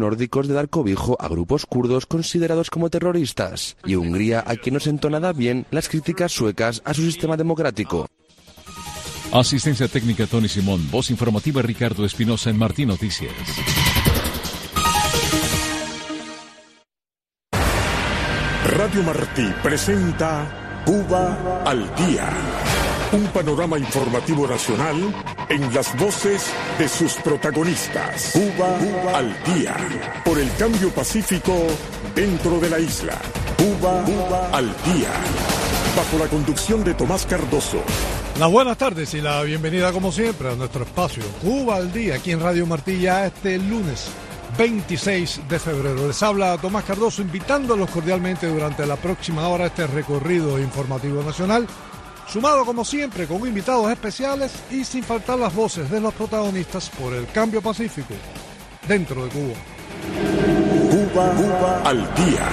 [0.00, 4.80] nórdicos de dar cobijo a grupos kurdos considerados como terroristas, y Hungría a quien no
[4.80, 8.08] sentó nada bien las críticas suecas a su sistema democrático.
[9.32, 13.32] Asistencia técnica Tony Simón, voz informativa Ricardo Espinosa en Martín Noticias.
[18.66, 22.69] Radio Martí presenta Cuba al Día.
[23.12, 24.96] Un panorama informativo nacional
[25.48, 26.46] en las voces
[26.78, 28.30] de sus protagonistas.
[28.32, 29.76] Cuba, al Día.
[30.24, 31.52] Por el cambio pacífico
[32.14, 33.18] dentro de la isla.
[33.56, 34.04] Cuba,
[34.52, 35.10] al Día.
[35.96, 37.82] Bajo la conducción de Tomás Cardoso.
[38.38, 42.30] Las buenas tardes y la bienvenida como siempre a nuestro espacio Cuba al Día aquí
[42.30, 44.08] en Radio Martilla este lunes
[44.56, 46.06] 26 de febrero.
[46.06, 51.66] Les habla Tomás Cardoso invitándolos cordialmente durante la próxima hora a este recorrido informativo nacional,
[52.30, 57.12] sumado como siempre con invitados especiales y sin faltar las voces de los protagonistas por
[57.12, 58.14] el cambio pacífico
[58.86, 59.54] dentro de Cuba.
[60.90, 62.48] Cuba, Cuba al día.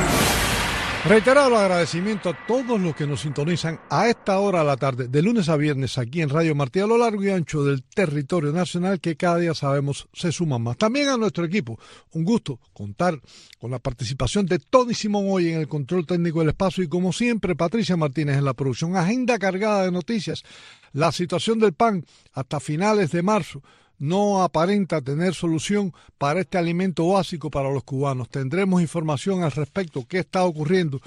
[1.07, 5.07] Reiterado el agradecimiento a todos los que nos sintonizan a esta hora de la tarde,
[5.07, 8.51] de lunes a viernes, aquí en Radio Martí, a lo largo y ancho del territorio
[8.51, 10.75] nacional, que cada día sabemos se suman más.
[10.75, 11.79] También a nuestro equipo,
[12.11, 13.21] un gusto contar
[13.57, 17.13] con la participación de Tony Simón hoy en el control técnico del espacio y, como
[17.13, 18.97] siempre, Patricia Martínez en la producción.
[18.97, 20.43] Agenda cargada de noticias,
[20.91, 23.63] la situación del PAN hasta finales de marzo
[23.99, 28.29] no aparenta tener solución para este alimento básico para los cubanos.
[28.29, 31.01] Tendremos información al respecto, qué está ocurriendo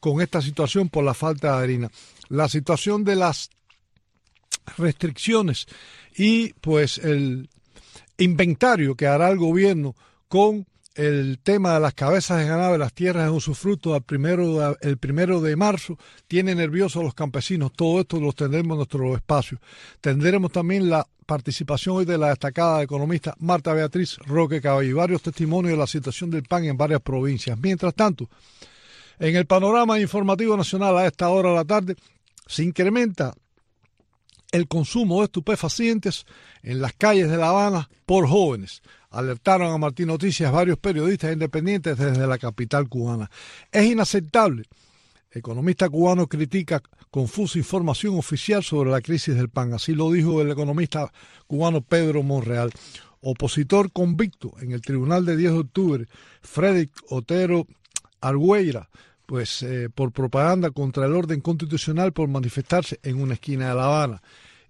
[0.00, 1.90] con esta situación por la falta de harina.
[2.28, 3.50] La situación de las
[4.76, 5.66] restricciones
[6.16, 7.48] y pues el
[8.18, 9.94] inventario que hará el gobierno
[10.28, 14.04] con el tema de las cabezas de ganado de las tierras en usufructo al
[14.80, 17.72] el primero de marzo tiene nerviosos a los campesinos.
[17.74, 19.60] Todo esto lo tendremos en nuestro espacio.
[20.00, 25.20] Tendremos también la participación hoy de la destacada economista Marta Beatriz Roque Cabello y varios
[25.20, 27.58] testimonios de la situación del pan en varias provincias.
[27.60, 28.30] Mientras tanto,
[29.18, 31.96] en el panorama informativo nacional a esta hora de la tarde
[32.46, 33.34] se incrementa
[34.50, 36.24] el consumo de estupefacientes
[36.62, 38.80] en las calles de La Habana por jóvenes
[39.16, 43.30] alertaron a Martín Noticias varios periodistas independientes desde la capital cubana.
[43.72, 44.64] Es inaceptable.
[45.30, 49.72] Economista cubano critica confusa información oficial sobre la crisis del pan.
[49.72, 51.10] Así lo dijo el economista
[51.46, 52.70] cubano Pedro Monreal.
[53.22, 56.06] Opositor convicto en el tribunal de 10 de octubre,
[56.42, 57.66] Frederick Otero
[58.20, 58.88] Argueira,
[59.24, 63.84] pues eh, por propaganda contra el orden constitucional por manifestarse en una esquina de La
[63.86, 64.22] Habana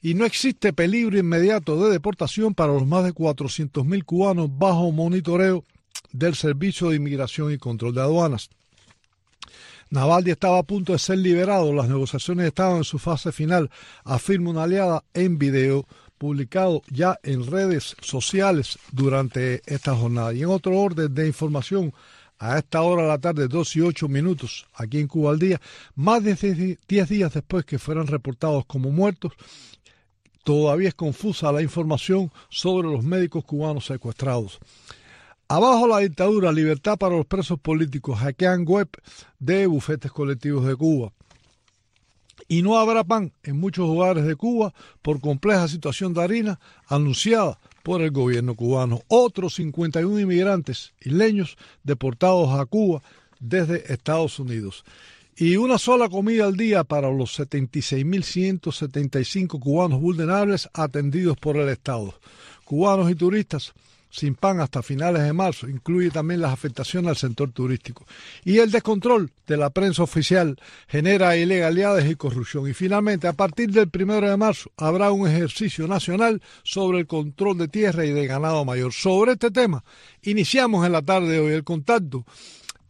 [0.06, 5.65] y no existe peligro inmediato de deportación para los más de 400.000 cubanos bajo monitoreo
[6.12, 8.49] del Servicio de Inmigración y Control de Aduanas.
[9.91, 13.69] Navaldi estaba a punto de ser liberado, las negociaciones estaban en su fase final,
[14.05, 20.33] afirma una aliada en video publicado ya en redes sociales durante esta jornada.
[20.33, 21.93] Y en otro orden de información,
[22.38, 25.61] a esta hora de la tarde, 2 y 8 minutos, aquí en Cuba al día,
[25.97, 29.33] más de 10 días después que fueran reportados como muertos,
[30.46, 34.60] Todavía es confusa la información sobre los médicos cubanos secuestrados.
[35.48, 38.88] Abajo la dictadura, libertad para los presos políticos, hackean web
[39.40, 41.12] de bufetes colectivos de Cuba.
[42.46, 47.58] Y no habrá pan en muchos lugares de Cuba por compleja situación de harina anunciada
[47.82, 49.00] por el gobierno cubano.
[49.08, 53.02] Otros 51 inmigrantes isleños deportados a Cuba
[53.40, 54.84] desde Estados Unidos
[55.36, 62.14] y una sola comida al día para los 76.175 cubanos vulnerables atendidos por el Estado.
[62.64, 63.75] Cubanos y turistas
[64.08, 68.06] sin pan hasta finales de marzo, incluye también las afectaciones al sector turístico.
[68.44, 70.58] Y el descontrol de la prensa oficial
[70.88, 72.66] genera ilegalidades y corrupción.
[72.66, 77.58] Y finalmente, a partir del primero de marzo, habrá un ejercicio nacional sobre el control
[77.58, 78.94] de tierra y de ganado mayor.
[78.94, 79.84] Sobre este tema,
[80.22, 82.25] iniciamos en la tarde de hoy el contacto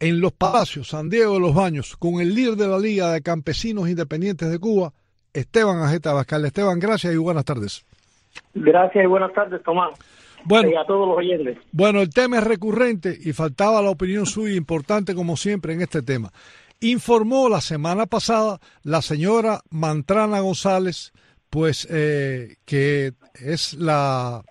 [0.00, 3.22] en Los Palacios, San Diego de los Baños, con el líder de la Liga de
[3.22, 4.92] Campesinos Independientes de Cuba,
[5.32, 6.44] Esteban Ajeta Bascal.
[6.44, 7.84] Esteban, gracias y buenas tardes.
[8.54, 9.98] Gracias y buenas tardes, Tomás.
[10.44, 11.58] Bueno, y a todos los oyentes.
[11.72, 16.02] Bueno, el tema es recurrente y faltaba la opinión suya, importante como siempre en este
[16.02, 16.32] tema.
[16.80, 21.12] Informó la semana pasada la señora Mantrana González,
[21.50, 24.42] pues eh, que es la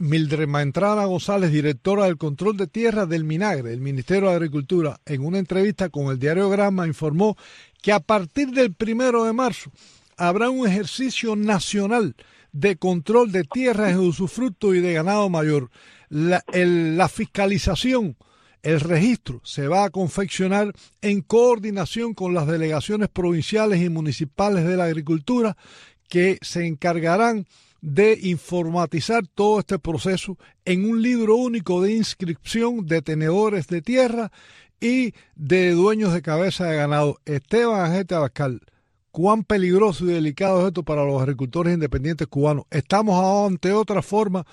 [0.00, 5.24] Mildred Entrada González, directora del control de tierra del Minagre, el Ministerio de Agricultura, en
[5.24, 7.36] una entrevista con el diario Grama informó
[7.80, 9.70] que a partir del primero de marzo
[10.16, 12.16] habrá un ejercicio nacional
[12.52, 15.70] de control de tierras de usufructo y de ganado mayor.
[16.08, 18.16] La fiscalización,
[18.62, 20.72] el registro se va a confeccionar
[21.02, 25.56] en coordinación con las delegaciones provinciales y municipales de la agricultura
[26.08, 27.46] que se encargarán
[27.80, 34.30] de informatizar todo este proceso en un libro único de inscripción de tenedores de tierra
[34.80, 37.18] y de dueños de cabeza de ganado.
[37.24, 38.60] Esteban Agente Abascal,
[39.10, 42.64] cuán peligroso y delicado es esto para los agricultores independientes cubanos.
[42.70, 44.44] Estamos ante otra forma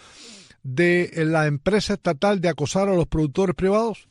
[0.64, 4.08] de la empresa estatal de acosar a los productores privados.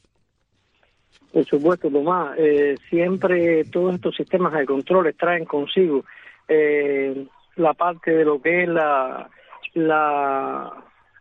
[1.33, 2.37] Por supuesto, Tomás.
[2.39, 6.05] Eh, siempre todos estos sistemas de control traen consigo
[6.47, 7.27] eh,
[7.57, 9.29] la parte de lo que es la,
[9.75, 10.73] la,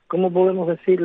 [0.07, 1.01] ¿cómo podemos decir?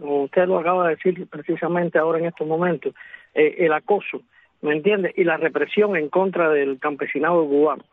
[0.00, 2.94] Usted lo acaba de decir precisamente ahora en estos momentos,
[3.34, 4.22] eh, el acoso,
[4.62, 5.12] ¿me entiende?
[5.16, 7.84] Y la represión en contra del campesinado cubano.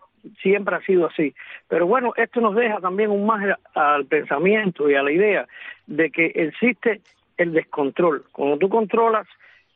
[0.42, 1.34] Siempre ha sido así.
[1.68, 3.44] Pero bueno, esto nos deja también un más
[3.74, 5.48] al pensamiento y a la idea
[5.88, 7.02] de que existe
[7.38, 8.24] el descontrol.
[8.32, 9.28] Cuando tú controlas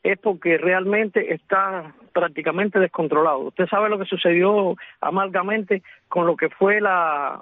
[0.06, 3.40] es porque realmente está prácticamente descontrolado.
[3.40, 7.42] Usted sabe lo que sucedió amargamente con lo que fue la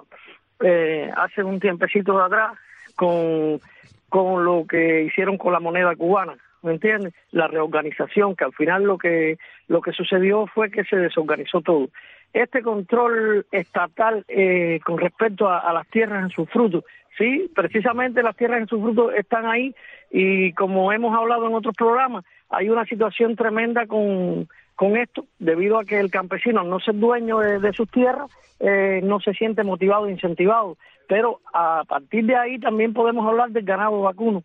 [0.60, 2.56] eh, hace un tiempecito de atrás
[2.96, 3.60] con,
[4.08, 7.12] con lo que hicieron con la moneda cubana, ¿me entiende?
[7.32, 9.36] La reorganización, que al final lo que
[9.68, 11.88] lo que sucedió fue que se desorganizó todo.
[12.32, 16.84] Este control estatal eh, con respecto a, a las tierras en sus frutos,
[17.18, 19.74] sí, precisamente las tierras en sus frutos están ahí
[20.10, 22.24] y como hemos hablado en otros programas,
[22.56, 27.38] hay una situación tremenda con, con esto, debido a que el campesino, no ser dueño
[27.38, 28.30] de, sus tierras,
[28.60, 30.76] eh, no se siente motivado incentivado.
[31.08, 34.42] Pero a partir de ahí también podemos hablar del ganado vacuno.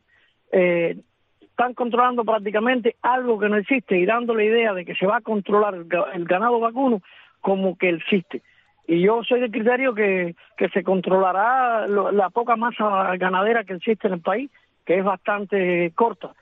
[0.51, 0.97] Eh,
[1.41, 5.17] están controlando prácticamente algo que no existe y dando la idea de que se va
[5.17, 7.01] a controlar el, ganado vacuno
[7.41, 8.41] como que existe.
[8.87, 14.07] Y yo soy del criterio que, que se controlará la poca masa ganadera que existe
[14.07, 14.49] en el país,
[14.85, 16.33] que es bastante corta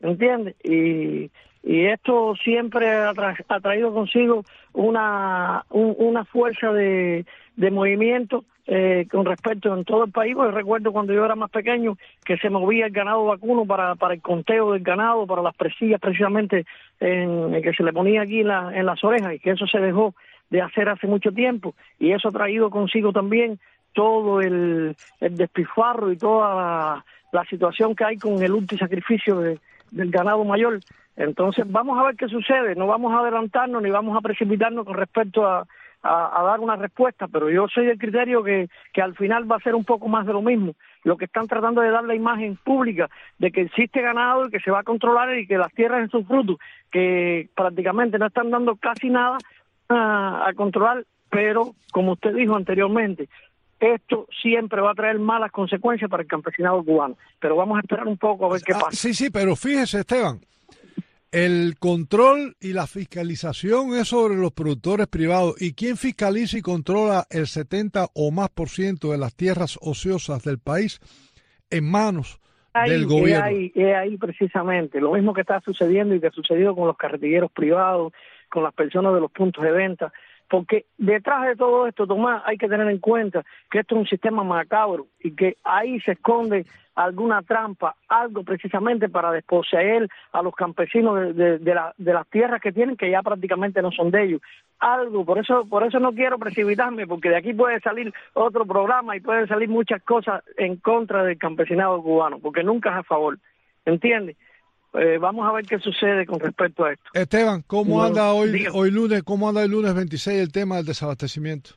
[0.00, 0.54] ¿entiendes?
[0.62, 1.30] Y,
[1.62, 3.12] y esto siempre ha,
[3.60, 7.26] traído consigo una, una fuerza de,
[7.56, 11.50] de movimiento eh, con respecto en todo el país, porque recuerdo cuando yo era más
[11.50, 15.56] pequeño que se movía el ganado vacuno para, para el conteo del ganado, para las
[15.56, 16.66] presillas precisamente
[17.00, 19.78] en, que se le ponía aquí en, la, en las orejas y que eso se
[19.78, 20.14] dejó
[20.50, 23.58] de hacer hace mucho tiempo y eso ha traído consigo también
[23.92, 29.40] todo el, el despifarro y toda la, la situación que hay con el último sacrificio
[29.40, 29.58] de,
[29.96, 30.80] del ganado mayor.
[31.16, 34.94] Entonces vamos a ver qué sucede, no vamos a adelantarnos ni vamos a precipitarnos con
[34.94, 35.66] respecto a,
[36.02, 39.60] a, dar una respuesta, pero yo soy del criterio que, que al final va a
[39.60, 40.74] ser un poco más de lo mismo.
[41.04, 43.08] Lo que están tratando de dar la imagen pública
[43.38, 46.10] de que existe ganado y que se va a controlar y que las tierras en
[46.10, 46.58] sus frutos,
[46.90, 49.38] que prácticamente no están dando casi nada
[49.88, 53.28] a controlar, pero como usted dijo anteriormente,
[53.80, 57.16] esto siempre va a traer malas consecuencias para el campesinado cubano.
[57.38, 58.96] Pero vamos a esperar un poco a ver qué ah, pasa.
[58.96, 60.40] sí, sí, pero fíjese, Esteban,
[61.30, 65.60] el control y la fiscalización es sobre los productores privados.
[65.60, 70.42] ¿Y quién fiscaliza y controla el 70 o más por ciento de las tierras ociosas
[70.44, 71.00] del país
[71.68, 72.40] en manos
[72.86, 73.44] del gobierno?
[73.44, 77.52] Ahí, ahí precisamente, lo mismo que está sucediendo y que ha sucedido con los carretilleros
[77.52, 78.12] privados,
[78.48, 80.12] con las personas de los puntos de venta
[80.48, 84.06] porque detrás de todo esto, Tomás, hay que tener en cuenta que esto es un
[84.06, 90.54] sistema macabro y que ahí se esconde alguna trampa, algo precisamente para desposeer a los
[90.54, 94.40] campesinos de, las tierras que tienen, que ya prácticamente no son de ellos.
[94.78, 99.14] Algo, por eso, por eso no quiero precipitarme, porque de aquí puede salir otro programa
[99.14, 103.38] y pueden salir muchas cosas en contra del campesinado cubano, porque nunca es a favor.
[103.84, 104.36] ¿Entiendes?
[104.98, 107.04] Eh, vamos a ver qué sucede con respecto a esto.
[107.12, 111.70] Esteban, ¿cómo anda hoy, hoy lunes, cómo anda el lunes 26 el tema del desabastecimiento?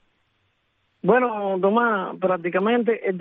[1.01, 3.17] Bueno, Tomás, prácticamente el,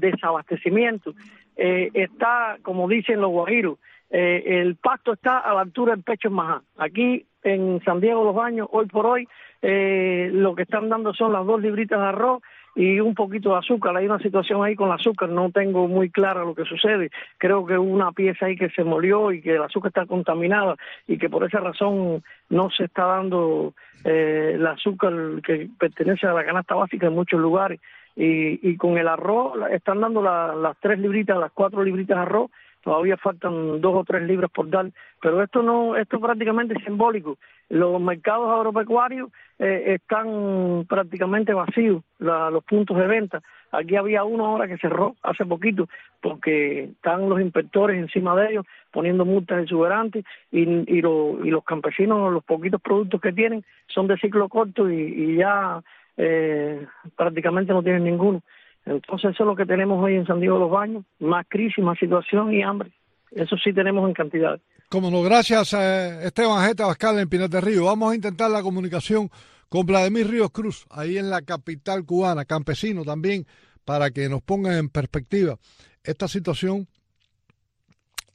[0.00, 1.14] desabastecimiento
[1.56, 3.78] eh, está, como dicen los guajiros,
[4.10, 6.62] eh, el pasto está a la altura del pecho en Majá.
[6.78, 9.28] Aquí en San Diego Los Baños, hoy por hoy,
[9.62, 12.42] lo que están dando son las dos libritas de arroz
[12.74, 13.96] y un poquito de azúcar.
[13.96, 17.10] Hay una situación ahí con el azúcar, no tengo muy claro lo que sucede.
[17.38, 20.76] Creo que hubo una pieza ahí que se molió y que el azúcar está contaminada
[21.06, 23.74] y que por esa razón no se está dando
[24.04, 25.12] eh, el azúcar
[25.44, 27.80] que pertenece a la canasta básica en muchos lugares.
[28.16, 32.50] Y, y con el arroz están dando las tres libritas, las cuatro libritas de arroz
[32.82, 37.38] todavía faltan dos o tres libras por dar, pero esto no, esto prácticamente simbólico.
[37.68, 43.42] Los mercados agropecuarios eh, están prácticamente vacíos, los puntos de venta.
[43.72, 45.88] Aquí había uno ahora que cerró hace poquito
[46.20, 52.32] porque están los inspectores encima de ellos poniendo multas exuberantes y, y, y los campesinos,
[52.32, 55.80] los poquitos productos que tienen son de ciclo corto y, ya
[56.16, 58.42] eh, prácticamente no tienen ninguno.
[58.86, 61.84] Entonces eso es lo que tenemos hoy en San Diego de los Baños, más crisis,
[61.84, 62.90] más situación y hambre.
[63.30, 64.60] Eso sí tenemos en cantidad.
[64.88, 67.84] Como no, gracias eh, Esteban Jeta Bascal en Pinar Río.
[67.84, 69.30] Vamos a intentar la comunicación
[69.68, 73.46] con Vladimir Ríos Cruz, ahí en la capital cubana, campesino también,
[73.84, 75.56] para que nos pongan en perspectiva
[76.02, 76.88] esta situación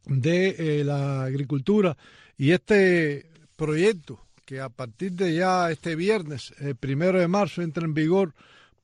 [0.06, 1.98] de eh, la agricultura
[2.38, 7.84] y este proyecto que a partir de ya este viernes, el primero de marzo, entra
[7.84, 8.34] en vigor,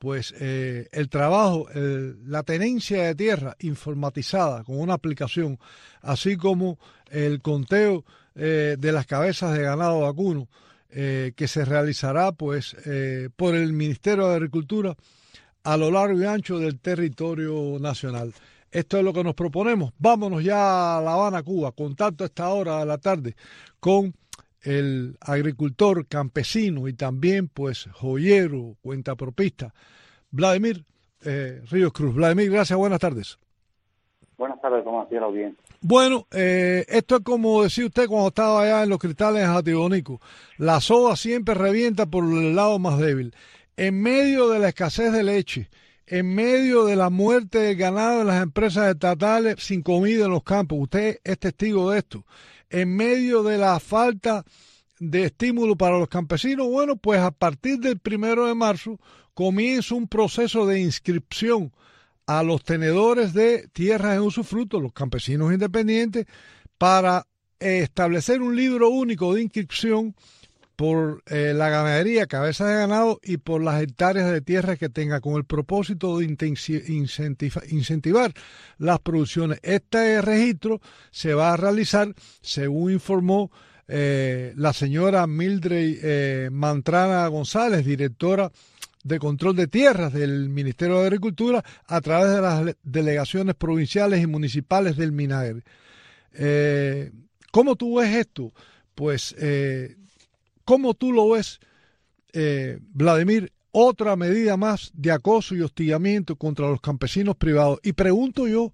[0.02, 1.68] pues eh, el trabajo,
[2.26, 5.60] la tenencia de tierra informatizada con una aplicación,
[6.02, 6.80] así como
[7.12, 8.04] el conteo
[8.34, 10.50] eh, de las cabezas de ganado vacuno,
[10.90, 12.76] eh, que se realizará pues
[13.36, 14.98] por el Ministerio de Agricultura
[15.64, 18.34] a lo largo y ancho del territorio nacional.
[18.72, 19.94] Esto es lo que nos proponemos.
[20.00, 21.74] Vámonos ya a La Habana, Cuba.
[21.74, 23.36] Contacto a esta hora de la tarde
[23.80, 24.16] con
[24.62, 29.74] el agricultor campesino y también pues joyero, cuentapropista,
[30.30, 30.86] Vladimir
[31.24, 32.16] eh, Ríos Cruz.
[32.16, 33.38] Vladimir, gracias, buenas tardes.
[34.38, 35.56] Buenas tardes, ¿cómo bien?
[35.82, 40.20] Bueno, eh, esto es como decía usted cuando estaba allá en los cristales Jatibonico.
[40.58, 43.36] La soda siempre revienta por el lado más débil.
[43.78, 45.70] En medio de la escasez de leche,
[46.08, 50.44] en medio de la muerte del ganado en las empresas estatales sin comida en los
[50.44, 52.26] campos, usted es testigo de esto
[52.72, 54.44] en medio de la falta
[55.00, 59.00] de estímulo para los campesinos, bueno, pues a partir del primero de marzo
[59.34, 61.72] comienza un proceso de inscripción
[62.28, 66.26] a los tenedores de tierras en usufructo, los campesinos independientes,
[66.78, 67.28] para
[67.60, 70.16] establecer un libro único de inscripción
[70.82, 75.22] por eh, la ganadería, cabeza de ganado y por las hectáreas de tierra que tenga,
[75.22, 78.34] con el propósito de incentivar
[78.80, 79.60] las producciones.
[79.62, 83.52] Este registro se va a realizar, según informó
[83.88, 88.52] eh, la señora Mildred eh, Mantrana González, directora
[89.04, 94.26] de control de tierras del Ministerio de Agricultura, a través de las delegaciones provinciales y
[94.26, 95.62] municipales del MINAGRE.
[97.52, 98.52] ¿Cómo tú ves esto?
[98.96, 99.36] Pues
[100.72, 101.60] ¿Cómo tú lo ves,
[102.32, 103.52] eh, Vladimir?
[103.74, 107.82] Otra medida más de acoso y hostigamiento contra los campesinos privados.
[107.84, 108.72] Y pregunto yo,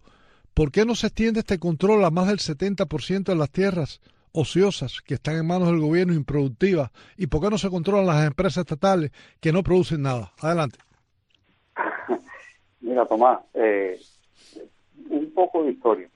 [0.54, 4.00] ¿por qué no se extiende este control a más del 70% de las tierras
[4.32, 6.92] ociosas que están en manos del gobierno improductivas?
[7.18, 9.10] ¿Y por qué no se controlan las empresas estatales
[9.42, 10.34] que no producen nada?
[10.40, 10.78] Adelante.
[12.80, 14.00] Mira, Tomás, eh,
[15.10, 16.08] un poco de historia.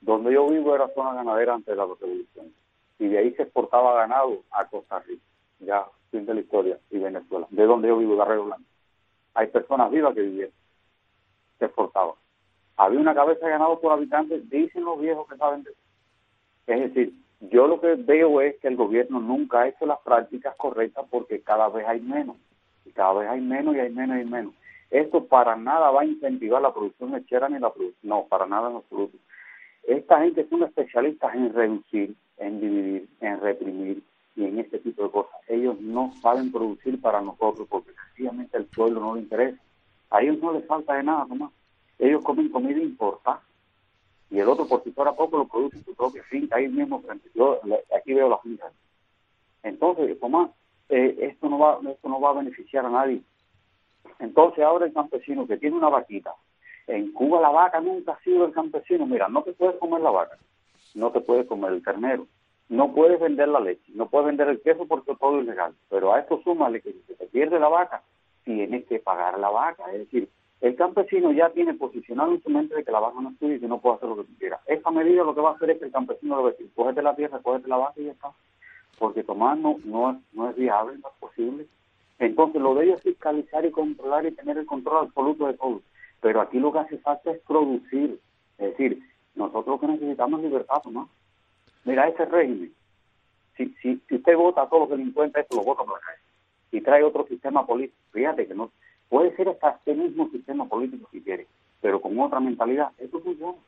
[0.00, 2.65] Donde yo vivo era zona ganadera antes de la revolución
[2.98, 5.22] y de ahí se exportaba ganado a Costa Rica,
[5.60, 8.64] ya fin de la historia, y Venezuela, de donde yo vivo, Barrio Blanco.
[9.34, 10.54] Hay personas vivas que vivieron,
[11.58, 12.14] se exportaba.
[12.76, 15.80] Había una cabeza de ganado por habitante, dicen los viejos que saben de eso.
[16.66, 20.56] Es decir, yo lo que veo es que el gobierno nunca ha hecho las prácticas
[20.56, 22.36] correctas porque cada vez hay menos,
[22.84, 24.54] y cada vez hay menos y hay menos y menos.
[24.90, 28.70] Esto para nada va a incentivar la producción lechera ni la producción, no, para nada
[28.70, 29.18] en absoluto.
[29.82, 34.02] Esta gente son especialistas en reducir, en dividir, en reprimir
[34.34, 35.34] y en este tipo de cosas.
[35.48, 39.58] Ellos no saben producir para nosotros porque sencillamente el pueblo no le interesa.
[40.10, 41.52] A ellos no les falta de nada, Tomás.
[41.98, 43.42] Ellos comen comida importada
[44.30, 47.00] y el otro, por si fuera poco, lo produce en su propia finca, ahí mismo
[47.00, 47.30] frente.
[47.34, 47.60] Yo
[47.96, 48.70] aquí veo la finca.
[49.62, 50.50] Entonces, Tomás,
[50.88, 53.22] eh, esto, no va, esto no va a beneficiar a nadie.
[54.18, 56.34] Entonces, ahora el campesino que tiene una vaquita,
[56.86, 59.06] en Cuba la vaca nunca ha sido el campesino.
[59.06, 60.36] Mira, no te puedes comer la vaca,
[60.96, 62.26] no te puedes comer el ternero,
[62.68, 65.74] no puedes vender la leche, no puedes vender el queso porque todo es ilegal.
[65.88, 68.02] Pero a esto súmale que si se pierde la vaca,
[68.44, 69.84] tienes que pagar la vaca.
[69.92, 70.28] Es decir,
[70.60, 73.54] el campesino ya tiene posicionado en su mente de que la vaca no es tuya
[73.56, 74.60] y que no puede hacer lo que tú quieras.
[74.66, 76.70] Esa medida lo que va a hacer es que el campesino le va a decir,
[76.74, 78.32] cógete la tierra, cógete la vaca y ya está.
[78.98, 81.66] Porque tomar no, no, es, no es viable, no es posible.
[82.18, 85.82] Entonces lo de ellos es fiscalizar y controlar y tener el control absoluto de todo.
[86.20, 88.18] Pero aquí lo que hace falta es producir.
[88.58, 89.02] Es decir,
[89.36, 91.08] nosotros que necesitamos es libertad, ¿no?
[91.84, 92.72] Mira, ese régimen,
[93.56, 96.06] si, si, si usted vota a todos los delincuentes, esto lo vota por la.
[96.72, 98.70] Y trae otro sistema político, fíjate que no
[99.08, 101.46] puede ser hasta este mismo sistema político si quiere,
[101.80, 103.58] pero con otra mentalidad, esto funciona.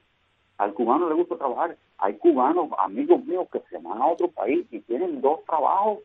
[0.58, 1.76] Al cubano le gusta trabajar.
[1.98, 6.00] Hay cubanos, amigos míos, que se van a otro país y tienen dos trabajos.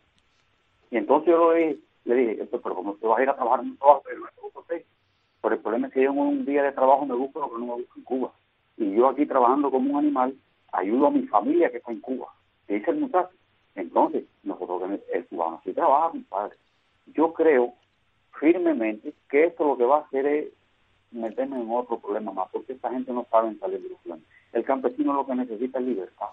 [0.92, 3.62] Y entonces yo le dije, le dije pero como usted va a ir a trabajar
[3.62, 4.86] en un trabajo, pero no es
[5.42, 7.60] pero el problema es que yo en un día de trabajo me busco lo que
[7.60, 8.32] no me busco en Cuba.
[8.78, 10.36] Y yo aquí trabajando como un animal,
[10.72, 12.28] ayudo a mi familia que está en Cuba.
[12.68, 13.34] ¿Qué dice el muchacho?
[13.76, 16.56] Entonces, nosotros, el cubano sí trabaja, mi padre.
[17.08, 17.74] Yo creo
[18.40, 20.48] firmemente que esto lo que va a hacer es
[21.12, 24.20] meterme en otro problema más, porque esta gente no sabe salir de los
[24.52, 26.30] El campesino lo que necesita es libertad.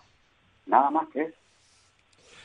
[0.67, 1.37] Nada más que eso.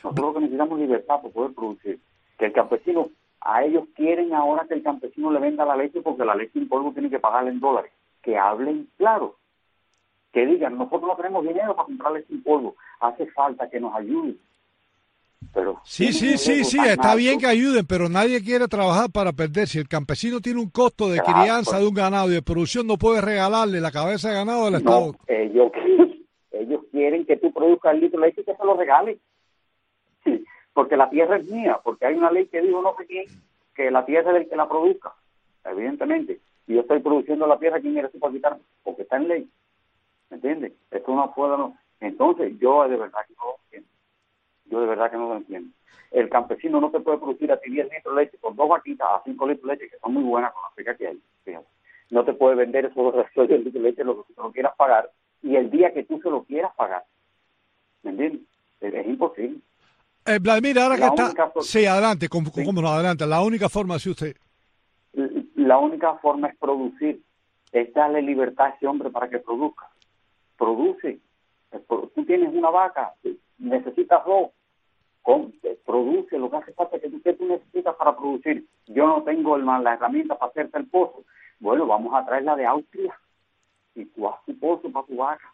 [0.03, 1.99] Nosotros lo que necesitamos es libertad para poder producir.
[2.37, 3.09] Que el campesino
[3.41, 6.67] a ellos quieren ahora que el campesino le venda la leche porque la leche en
[6.67, 7.91] polvo tiene que pagarle en dólares.
[8.21, 9.35] Que hablen claro.
[10.35, 12.75] Que digan, nosotros no tenemos dinero para comprar leche en polvo.
[12.99, 14.37] Hace falta que nos ayuden.
[15.53, 17.17] Pero Sí, sí, un sí, sí, está alto.
[17.19, 19.67] bien que ayuden, pero nadie quiere trabajar para perder.
[19.69, 21.81] Si el campesino tiene un costo de Claro, crianza pues.
[21.83, 24.77] de un ganado y de producción, no puede regalarle la cabeza de ganado al No,
[24.79, 25.15] Estado.
[25.27, 25.71] ellos,
[26.51, 29.17] ellos quieren que tú produzcas el litro de leche y que se lo regales.
[30.25, 33.25] Sí, porque la tierra es mía, porque hay una ley que dijo no sé quién
[33.73, 35.13] que la tierra es del que la produzca,
[35.63, 36.39] evidentemente.
[36.67, 38.61] Y yo estoy produciendo la tierra, ¿quién eres tú para quitarme?
[38.83, 39.49] Porque está en ley.
[40.29, 40.73] ¿Me entiendes?
[40.91, 41.57] Esto no puede...
[41.57, 41.77] No.
[41.99, 43.89] Entonces, yo de verdad que no lo entiendo.
[44.65, 45.69] Yo de verdad que no lo entiendo.
[46.11, 49.07] El campesino no te puede producir a ti 10 litros de leche con dos vaquitas
[49.09, 51.19] a 5 litros de leche, que son muy buenas con la frica que hay.
[51.43, 51.67] fíjate.
[52.11, 54.75] No te puede vender esos restos de litros de leche lo que tú no quieras
[54.77, 55.09] pagar
[55.41, 57.03] y el día que tú se lo quieras pagar.
[58.03, 58.41] ¿Me entiendes?
[58.81, 59.59] Es, es imposible.
[60.25, 61.49] Eh, Vladimir, ahora que está...
[61.49, 62.63] for- Sí, adelante, como, Sí.
[62.65, 63.25] cómo no, adelante.
[63.25, 64.35] La única forma, si usted...
[65.55, 67.21] La única forma es producir,
[67.71, 69.89] es darle libertad a ese hombre para que produzca.
[70.57, 71.19] Produce.
[71.71, 74.49] Eh, Tú tienes una vaca, eh, necesitas dos,
[75.63, 78.65] eh, produce lo que hace falta que tú, que tú necesitas para producir.
[78.87, 81.23] Yo no tengo el- la herramienta para hacerte el pozo.
[81.59, 83.17] Bueno, vamos a traerla de Austria
[83.95, 85.51] y tú haz tu pozo para tu vaca.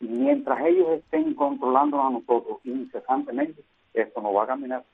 [0.00, 3.62] Y mientras ellos estén controlando a nosotros incesantemente,
[3.94, 4.84] esto no va a caminar.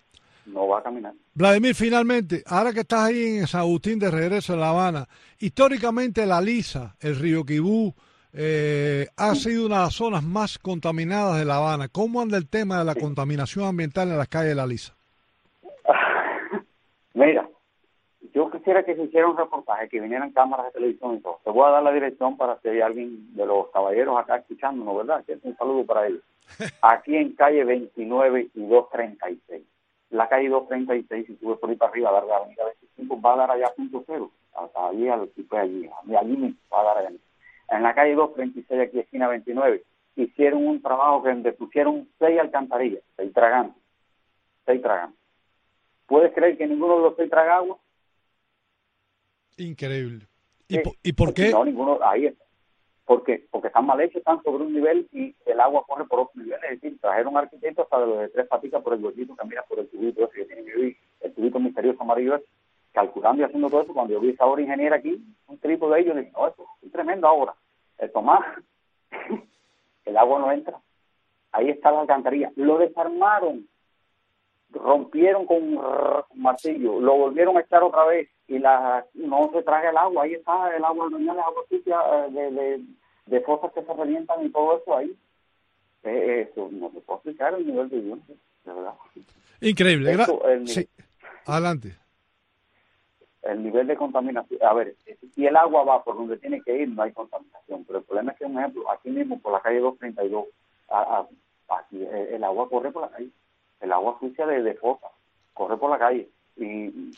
[0.46, 1.12] No va a caminar.
[1.34, 5.06] Vladimir, finalmente, ahora que estás ahí en San Agustín de regreso en La Habana,
[5.38, 7.94] históricamente la Lisa, el río Quibú,
[8.32, 11.88] eh, ha sido una de las zonas más contaminadas de La Habana.
[11.88, 14.94] ¿Cómo anda el tema de la contaminación ambiental en las calles de la Lisa?
[17.14, 17.48] Mira,
[18.34, 21.40] yo quisiera que se hiciera un reportaje, que vinieran cámaras de televisión y todo.
[21.44, 24.96] Te voy a dar la dirección para si hay alguien de los caballeros acá escuchándonos,
[24.96, 25.24] ¿verdad?
[25.24, 26.22] Que es un saludo para ellos.
[26.82, 29.62] Aquí en calle 29 y 236.
[30.10, 32.64] La calle 236, si sube por ahí para arriba, a dar la avenida
[32.96, 34.30] 25, va a dar allá a punto cero.
[34.54, 37.10] Hasta allí, al allí, allí mismo va a dar allá.
[37.68, 39.82] En la calle 236, aquí esquina 29,
[40.16, 43.74] hicieron un trabajo que donde pusieron seis alcantarillas, seis tragando,
[44.66, 45.16] seis tragando.
[46.06, 47.78] ¿Puedes creer que ninguno de los seis traga agua?
[49.58, 50.26] Increíble.
[50.68, 50.82] ¿Y, Sí.
[51.02, 51.50] y por qué?
[51.50, 52.44] No, ninguno, ahí está.
[53.04, 56.42] Porque, porque están mal hechos, están sobre un nivel y el agua corre por otro
[56.42, 56.60] nivel.
[56.64, 59.78] Es decir, trajeron arquitectos hasta de los de tres patitas por el huequito, camina por
[59.78, 62.44] el tubito ese que tiene que vivir, el tubito misterioso amarillo ese,
[62.98, 63.94] calculando y haciendo todo eso.
[63.94, 66.90] Cuando yo vi esa obra ingeniera aquí, un tripo de ellos, dije, no, esto es
[66.90, 67.54] tremenda obra.
[67.98, 68.40] El Tomás,
[70.04, 70.80] el agua no entra.
[71.52, 72.50] Ahí está la alcantarilla.
[72.56, 73.68] Lo desarmaron,
[74.70, 75.80] rompieron con un
[76.34, 80.24] martillo, lo volvieron a echar otra vez y la no se traga el agua.
[80.24, 82.84] Ahí está el agua, el agua sucia eh, de, de,
[83.26, 85.16] de fosas que se revientan y todo eso ahí.
[86.04, 88.34] Eh, eso no se puede explicar el nivel de violencia,
[88.64, 88.94] de verdad.
[89.60, 90.12] Increíble.
[90.12, 90.88] Eso, el- sí.
[91.46, 91.96] Adelante.
[93.48, 94.94] El nivel de contaminación, a ver,
[95.34, 98.32] si el agua va por donde tiene que ir, no hay contaminación, pero el problema
[98.32, 100.44] es que, un ejemplo, aquí mismo por la calle 232,
[100.90, 101.00] a,
[101.68, 103.30] a- aquí eh, el agua corre por la calle,
[103.80, 105.06] el agua sucia de, de fosa,
[105.54, 107.10] corre por la calle, y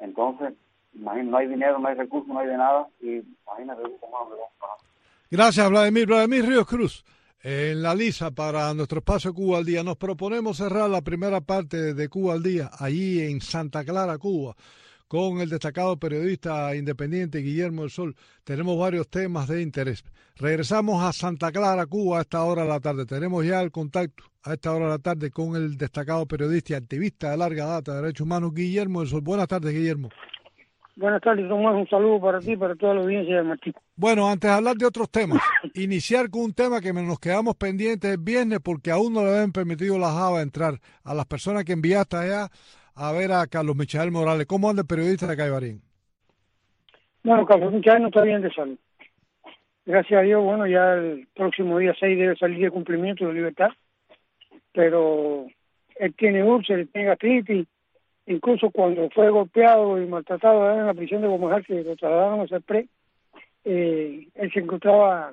[0.00, 0.54] entonces,
[0.94, 4.38] imagínate, no hay dinero, no hay recursos, no hay de nada, y imagínate cómo vamos.
[5.30, 6.06] Gracias, Vladimir.
[6.06, 7.04] Vladimir Ríos Cruz.
[7.42, 11.94] En la lisa para nuestro espacio Cuba al Día nos proponemos cerrar la primera parte
[11.94, 14.56] de Cuba al Día allí en Santa Clara, Cuba,
[15.08, 18.14] con el destacado periodista independiente Guillermo del Sol.
[18.44, 20.04] Tenemos varios temas de interés.
[20.36, 23.06] Regresamos a Santa Clara, Cuba a esta hora de la tarde.
[23.06, 26.76] Tenemos ya el contacto a esta hora de la tarde con el destacado periodista y
[26.76, 29.22] activista de larga data de derechos humanos Guillermo del Sol.
[29.22, 30.10] Buenas tardes, Guillermo.
[30.98, 31.76] Buenas tardes, Tomás.
[31.76, 33.72] Un saludo para ti y para toda la audiencia de Martín.
[33.94, 35.40] Bueno, antes de hablar de otros temas,
[35.74, 39.52] iniciar con un tema que nos quedamos pendientes el viernes porque aún no le habían
[39.52, 42.48] permitido la JAVA entrar a las personas que enviaste allá
[42.98, 44.46] a ver a Carlos Michael Morales.
[44.46, 45.80] ¿Cómo anda el periodista de Caibarín?
[47.22, 48.76] Bueno, Carlos Michael no está bien de salud.
[49.86, 53.70] Gracias a Dios, bueno, ya el próximo día 6 debe salir de cumplimiento de libertad,
[54.72, 55.46] pero
[55.96, 57.66] él tiene úlceras, tiene gastritis,
[58.26, 62.48] incluso cuando fue golpeado y maltratado en la prisión de Bomajal, que lo trasladaron a
[62.48, 62.86] CEPRE,
[63.64, 65.32] eh, él se encontraba,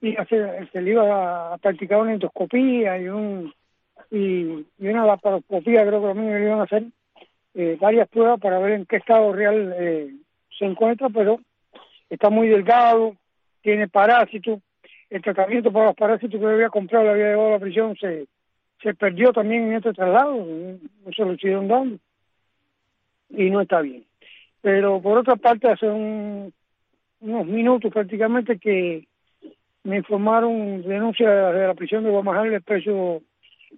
[0.00, 3.52] y se le iba a practicar una endoscopía y un
[4.10, 6.84] y, y una laparoscopía, creo que también le iban a hacer
[7.54, 10.14] eh, varias pruebas para ver en qué estado real eh,
[10.58, 11.40] se encuentra, pero
[12.08, 13.16] está muy delgado,
[13.62, 14.60] tiene parásitos,
[15.08, 18.26] el tratamiento para los parásitos que había comprado, le había llevado a la prisión, se,
[18.82, 21.98] se perdió también en este traslado, no se lo hicieron dando,
[23.30, 24.04] y no está bien.
[24.60, 26.52] Pero por otra parte, hace un,
[27.20, 29.06] unos minutos prácticamente que
[29.84, 33.22] me informaron denuncia de la prisión de Guamajal, el preso,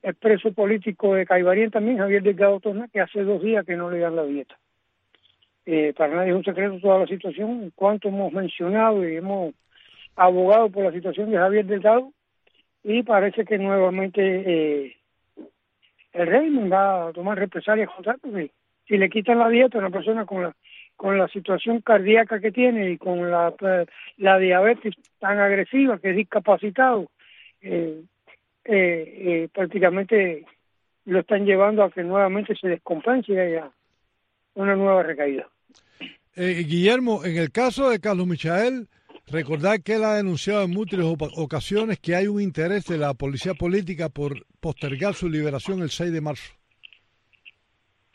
[0.03, 3.91] el preso político de Caibarien también, Javier Delgado Torna, que hace dos días que no
[3.91, 4.57] le dan la dieta.
[5.65, 9.55] Eh, para nadie es un secreto toda la situación, cuánto hemos mencionado y hemos
[10.17, 12.13] abogado por la situación de Javier Delgado
[12.83, 14.97] y parece que nuevamente eh,
[16.13, 18.51] el régimen va a tomar represalias contra porque
[18.89, 20.57] si le quitan la dieta a una persona con la
[20.97, 23.53] con la situación cardíaca que tiene y con la,
[24.19, 27.11] la diabetes tan agresiva que es discapacitado,
[27.61, 28.03] eh,
[28.65, 30.45] eh, eh, prácticamente
[31.05, 33.71] lo están llevando a que nuevamente se descompense y haya
[34.55, 35.49] una nueva recaída.
[36.35, 38.89] Eh, Guillermo, en el caso de Carlos Michael,
[39.31, 43.55] recordar que él ha denunciado en múltiples ocasiones que hay un interés de la policía
[43.55, 46.55] política por postergar su liberación el 6 de marzo.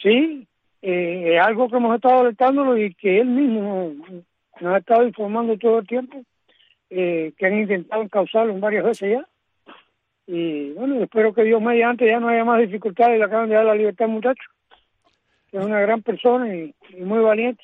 [0.01, 0.47] Sí,
[0.81, 3.93] eh, es algo que hemos estado alertándolo y que él mismo
[4.61, 6.23] nos ha estado informando todo el tiempo,
[6.89, 9.27] eh, que han intentado causarlo varias veces ya.
[10.27, 13.55] Y bueno, espero que Dios mediante ya no haya más dificultades y le acaban de
[13.55, 14.43] dar la libertad muchacho,
[15.53, 17.63] es una gran persona y, muy valiente.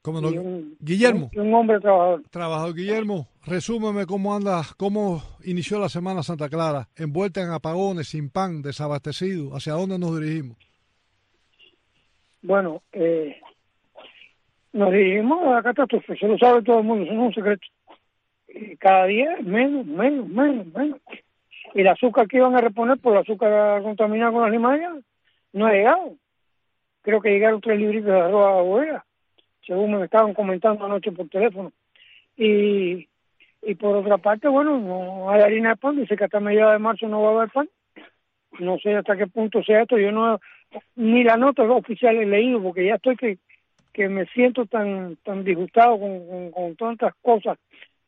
[0.00, 0.30] ¿Cómo no?
[0.78, 1.30] Guillermo.
[1.34, 2.22] un hombre trabajador.
[2.30, 2.74] Trabajador.
[2.76, 8.62] Guillermo, resúmeme cómo anda, cómo inició la Semana Santa Clara, envuelta en apagones, sin pan,
[8.62, 10.56] desabastecido, ¿hacia dónde nos dirigimos?
[12.42, 13.40] Bueno, eh,
[14.72, 17.34] nos dirigimos a la catástrofe, se lo sabe todo el mundo, eso no es un
[17.34, 17.66] secreto.
[18.78, 21.00] cada día menos, menos, menos, menos.
[21.74, 24.94] El azúcar que iban a reponer por el azúcar contaminado con limayas
[25.52, 26.16] no ha llegado.
[27.02, 29.04] Creo que llegaron tres libritos de arroz a
[29.66, 31.72] según me estaban comentando anoche por teléfono.
[32.36, 33.08] Y,
[33.62, 36.78] y por otra parte, bueno, no hay harina de pan, dice que hasta mediados de
[36.78, 37.68] marzo no va a haber pan.
[38.60, 40.40] No sé hasta qué punto sea esto, yo no
[40.94, 43.38] ni la nota oficial he leído porque ya estoy que,
[43.92, 47.58] que me siento tan tan disgustado con, con, tantas cosas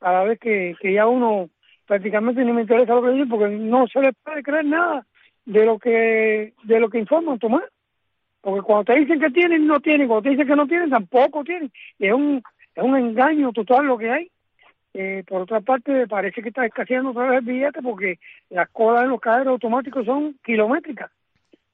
[0.00, 1.48] a la vez que, que ya uno
[1.88, 5.06] prácticamente ni me interesa lo que dice porque no se le puede creer nada
[5.46, 7.64] de lo que de lo que informan Tomás.
[8.40, 10.06] Porque cuando te dicen que tienen no tienen.
[10.06, 11.72] Cuando te dicen que no tienen tampoco tienen.
[11.98, 12.42] Y es un
[12.74, 14.30] es un engaño total lo que hay.
[14.94, 18.18] Eh, por otra parte parece que está escaseando otra vez el billete porque
[18.50, 21.10] las colas de los cajeros automáticos son kilométricas.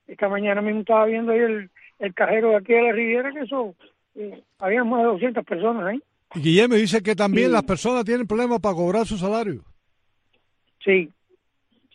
[0.07, 3.41] Esta mañana mismo estaba viendo ahí el, el cajero de aquí de la Riviera, que
[3.41, 3.75] eso,
[4.15, 6.03] eh, había más de 200 personas ahí.
[6.35, 9.63] Y Guillermo dice que también las personas tienen problemas para cobrar su salario.
[10.85, 11.11] Sí,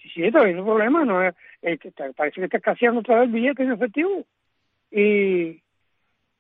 [0.02, 1.22] sí, sí, está habiendo problemas, no,
[1.62, 4.26] este, parece que está escaseando otra el billete en efectivo.
[4.92, 5.62] Y,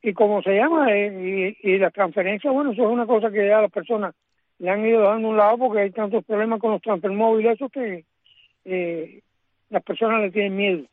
[0.01, 3.47] y como se llama, eh, y, y la transferencia, bueno, eso es una cosa que
[3.47, 4.15] ya las personas
[4.57, 8.05] le han ido dando un lado porque hay tantos problemas con los transfermóviles, eso que
[8.65, 9.21] eh,
[9.69, 10.85] las personas le tienen miedo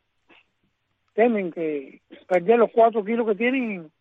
[1.17, 3.91] temen que perder los cuatro kilos que tienen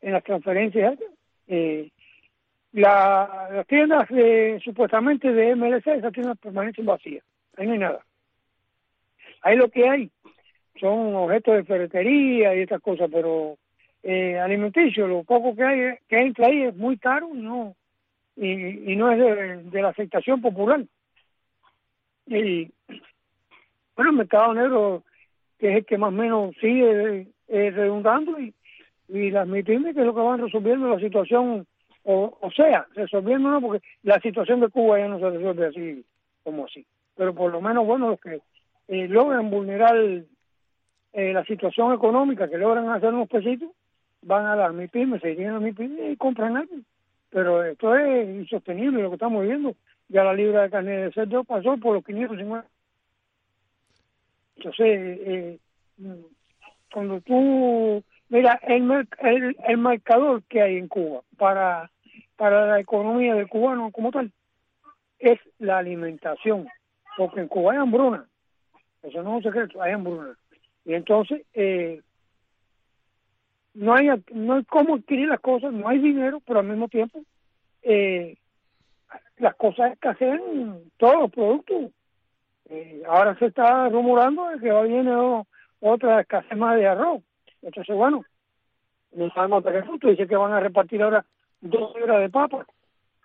[0.00, 0.98] en las transferencias.
[1.46, 1.88] Eh,
[2.72, 4.08] la, las tiendas
[4.62, 7.24] supuestamente de MLC, esas tiendas permanecen vacías,
[7.56, 8.04] ahí no hay nada.
[9.42, 10.10] Ahí lo que hay
[10.80, 13.58] son objetos de ferretería y estas cosas, pero
[14.02, 17.76] eh, alimenticio, lo poco que hay que entra ahí es muy caro y no
[18.36, 20.84] y, y no es de, de la aceptación popular.
[22.26, 22.70] Y
[23.94, 25.04] bueno, el mercado negro
[25.58, 28.54] que es el que más o menos sigue eh, redundando y,
[29.08, 31.66] y las MIPIMES que es lo que van resolviendo la situación,
[32.04, 36.04] o, o sea, resolviendo no, porque la situación de Cuba ya no se resuelve así
[36.42, 36.84] como así,
[37.16, 38.40] pero por lo menos, bueno, los que
[38.88, 43.70] eh, logran vulnerar eh, la situación económica, que logran hacer unos pesitos,
[44.22, 46.74] van a las MIPIMES, se irían a MIPIMES y compran algo.
[47.30, 49.74] Pero esto es insostenible lo que estamos viendo.
[50.08, 52.68] Ya la libra de carne de cerdo pasó por los 550
[54.64, 55.58] entonces, eh,
[56.92, 61.90] cuando tú, mira, el, el, el marcador que hay en Cuba para,
[62.42, 64.32] para la economía del cubano como tal
[65.20, 66.66] es la alimentación,
[67.16, 68.26] porque en Cuba hay hambruna,
[69.00, 70.36] eso no es un secreto, hay hambruna.
[70.84, 72.02] Y entonces, eh,
[73.74, 77.22] no hay no hay cómo adquirir las cosas, no hay dinero, pero al mismo tiempo
[77.82, 78.36] eh,
[79.36, 81.92] las cosas escasean todos los productos
[82.70, 85.14] eh, ahora se está rumorando de que va viene
[85.78, 87.22] otra escasez más de arroz.
[87.62, 88.24] Entonces, bueno,
[89.12, 90.08] no sabemos hasta qué punto.
[90.08, 91.24] Dice que van a repartir ahora
[91.62, 92.66] dos libras de papa.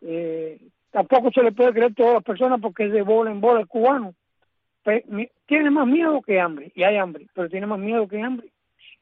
[0.01, 0.59] Eh,
[0.91, 3.59] tampoco se le puede creer a todas las personas porque es de bola en bola
[3.59, 4.13] el cubano.
[5.45, 8.47] tiene más miedo que hambre, y hay hambre, pero tiene más miedo que hambre.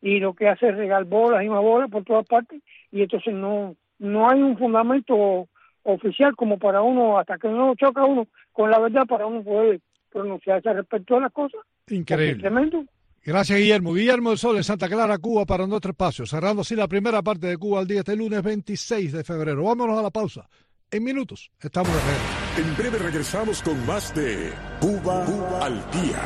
[0.01, 3.33] Y lo que hace es regar bolas y más bolas por todas partes, y entonces
[3.33, 5.47] no, no hay un fundamento
[5.83, 9.79] oficial como para uno, hasta que no choca uno con la verdad, para uno poder
[10.11, 11.61] pronunciarse respecto a las cosas.
[11.89, 12.41] Increíble.
[12.41, 12.85] Tremendo.
[13.25, 13.93] Gracias, Guillermo.
[13.93, 16.27] Guillermo del Sol en Santa Clara, Cuba, para nuestro espacio.
[16.27, 19.63] Cerrando así la primera parte de Cuba al día este lunes 26 de febrero.
[19.63, 20.47] Vámonos a la pausa.
[20.91, 22.23] En minutos estamos de regreso.
[22.57, 26.21] En breve regresamos con más de Cuba, Cuba al día.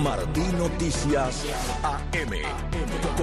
[0.00, 1.44] Martín Noticias
[1.82, 2.30] AM.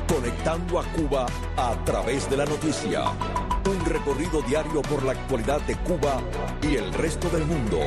[0.07, 3.50] Conectando a Cuba a través de la noticia.
[3.69, 6.21] Un recorrido diario por la actualidad de Cuba
[6.61, 7.77] y el resto del mundo.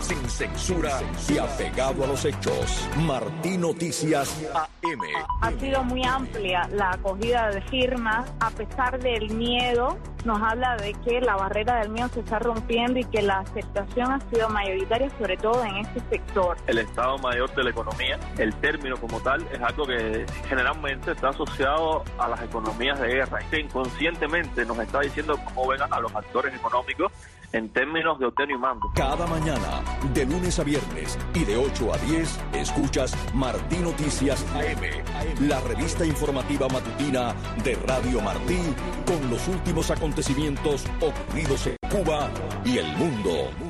[0.00, 2.88] Sin censura y apegado a los hechos.
[3.06, 5.00] Martín Noticias AM.
[5.42, 10.92] Ha sido muy amplia la acogida de firmas a pesar del miedo nos habla de
[11.04, 15.08] que la barrera del miedo se está rompiendo y que la aceptación ha sido mayoritaria,
[15.18, 16.56] sobre todo en este sector.
[16.66, 21.28] El Estado Mayor de la Economía, el término como tal, es algo que generalmente está
[21.28, 23.38] asociado a las economías de guerra.
[23.50, 27.12] Que inconscientemente nos está diciendo cómo ven a los actores económicos
[27.52, 28.90] en términos de obtenio y mando.
[28.94, 29.82] Cada mañana,
[30.14, 36.04] de lunes a viernes y de 8 a 10, escuchas Martín Noticias AM, la revista
[36.04, 38.60] informativa matutina de Radio Martí
[39.06, 42.30] con los últimos acontecimientos ocurridos en Cuba
[42.64, 43.69] y el mundo.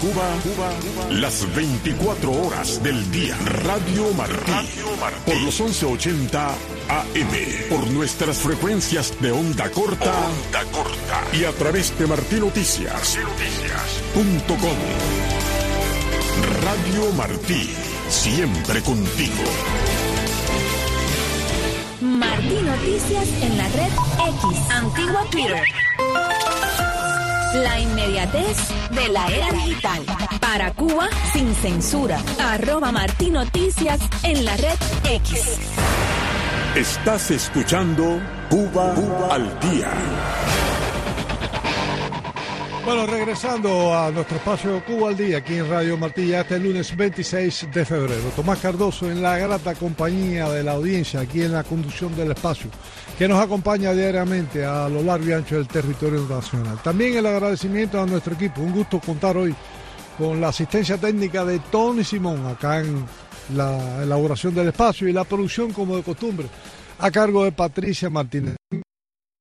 [0.00, 3.36] Cuba, Cuba, las 24 horas del día.
[3.38, 4.52] Radio Martí.
[5.24, 6.48] Por los 1180
[6.88, 7.68] AM.
[7.70, 10.12] Por nuestras frecuencias de onda corta.
[10.28, 11.24] Onda corta.
[11.32, 13.18] Y a través de martinoticias.
[14.14, 14.76] Punto com.
[16.62, 17.70] Radio Martí.
[18.08, 19.44] Siempre contigo.
[22.00, 23.92] Martí Noticias en la red
[24.28, 25.85] X, antigua Twitter.
[27.54, 28.56] La inmediatez
[28.90, 30.04] de la era digital.
[30.40, 32.18] Para Cuba sin censura.
[32.38, 35.58] Arroba Martí Noticias en la red X.
[36.74, 38.94] Estás escuchando Cuba,
[39.30, 39.90] al día.
[42.86, 47.70] Bueno, regresando a nuestro espacio Cuba al Día, aquí en Radio Martilla, este lunes 26
[47.74, 48.22] de febrero.
[48.36, 52.70] Tomás Cardoso en la grata compañía de la audiencia, aquí en la conducción del espacio,
[53.18, 56.78] que nos acompaña diariamente a lo largo y ancho del territorio nacional.
[56.84, 58.60] También el agradecimiento a nuestro equipo.
[58.60, 59.52] Un gusto contar hoy
[60.16, 63.04] con la asistencia técnica de Tony Simón, acá en
[63.56, 66.46] la elaboración del espacio y la producción, como de costumbre,
[67.00, 68.54] a cargo de Patricia Martínez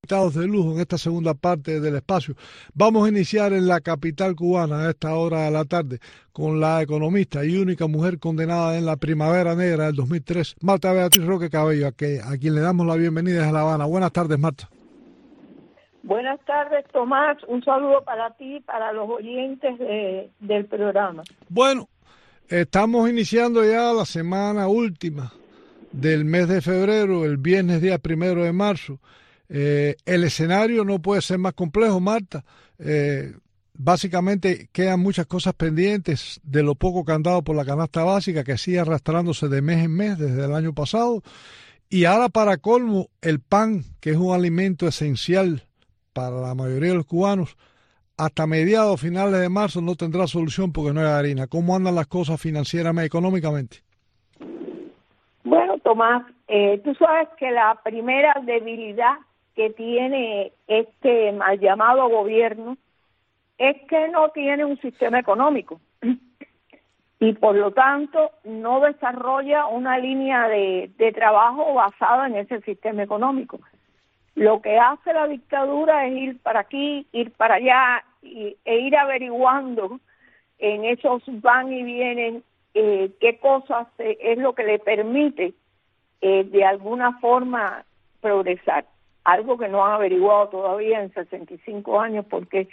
[0.05, 2.35] de lujo en esta segunda parte del espacio.
[2.73, 5.99] Vamos a iniciar en la capital cubana a esta hora de la tarde
[6.31, 11.25] con la economista y única mujer condenada en la Primavera Negra del 2003, Marta Beatriz
[11.25, 13.85] Roque Cabello, a, que, a quien le damos la bienvenida desde La Habana.
[13.85, 14.69] Buenas tardes, Marta.
[16.03, 17.37] Buenas tardes, Tomás.
[17.47, 21.23] Un saludo para ti, para los oyentes de- del programa.
[21.49, 21.89] Bueno,
[22.47, 25.33] estamos iniciando ya la semana última
[25.91, 28.99] del mes de febrero, el viernes día primero de marzo.
[29.49, 32.43] Eh, el escenario no puede ser más complejo, Marta.
[32.79, 33.33] Eh,
[33.73, 38.43] básicamente quedan muchas cosas pendientes de lo poco que han dado por la canasta básica,
[38.43, 41.21] que sigue arrastrándose de mes en mes desde el año pasado.
[41.89, 45.63] Y ahora para colmo, el pan, que es un alimento esencial
[46.13, 47.57] para la mayoría de los cubanos,
[48.17, 51.47] hasta mediados finales de marzo no tendrá solución porque no hay harina.
[51.47, 53.77] ¿Cómo andan las cosas financieramente, económicamente?
[55.43, 59.17] Bueno, Tomás, eh, tú sabes que la primera debilidad
[59.55, 62.77] que tiene este mal llamado gobierno
[63.57, 65.79] es que no tiene un sistema económico
[67.19, 73.59] y por lo tanto no desarrolla una línea de, trabajo basada en ese sistema económico.
[74.35, 78.97] Lo que hace la dictadura es ir para aquí, ir para allá y, e ir
[78.97, 79.99] averiguando
[80.59, 85.53] en esos van y vienen eh, qué cosas es lo que le permite
[86.19, 87.85] eh, de alguna forma
[88.19, 88.85] progresar.
[89.25, 92.69] Algo que no han averiguado todavía en 65 años porque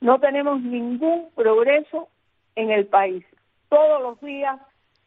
[0.00, 2.08] no tenemos ningún progreso
[2.56, 3.24] en el país.
[3.68, 4.60] Todos los días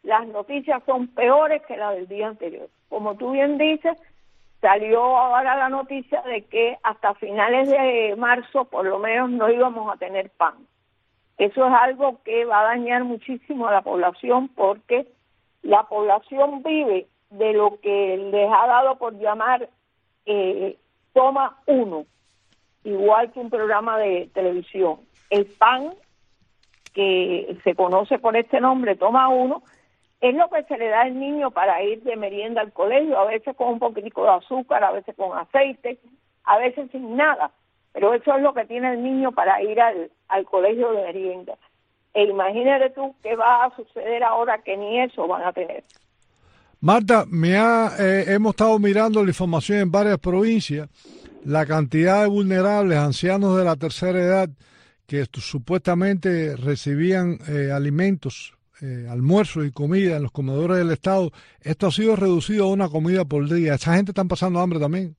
[0.04, 2.70] las noticias son peores que las del día anterior.
[2.90, 3.98] Como tú bien dices,
[4.62, 9.94] salió ahora la noticia de que hasta finales de marzo por lo menos no íbamos
[9.94, 10.56] a tener pan.
[11.38, 15.08] Eso es algo que va a dañar muchísimo a la población porque
[15.64, 19.68] la población vive de lo que les ha dado por llamar
[20.26, 20.78] eh,
[21.16, 22.06] toma uno,
[22.84, 25.00] igual que un programa de televisión.
[25.30, 25.94] El pan,
[26.94, 29.64] que se conoce por este nombre, toma uno,
[30.20, 33.26] es lo que se le da al niño para ir de merienda al colegio, a
[33.26, 36.00] veces con un poquitico de azúcar, a veces con aceite,
[36.44, 37.52] a veces sin nada.
[37.94, 41.56] Pero eso es lo que tiene el niño para ir al, al colegio de merienda.
[42.14, 45.84] E imagínate tú qué va a suceder ahora que ni eso van a tener.
[46.86, 50.88] Marta, me ha, eh, hemos estado mirando la información en varias provincias,
[51.44, 54.50] la cantidad de vulnerables, ancianos de la tercera edad,
[55.08, 61.88] que supuestamente recibían eh, alimentos, eh, almuerzos y comida en los comedores del Estado, esto
[61.88, 63.74] ha sido reducido a una comida por día.
[63.74, 65.16] Esa gente está pasando hambre también.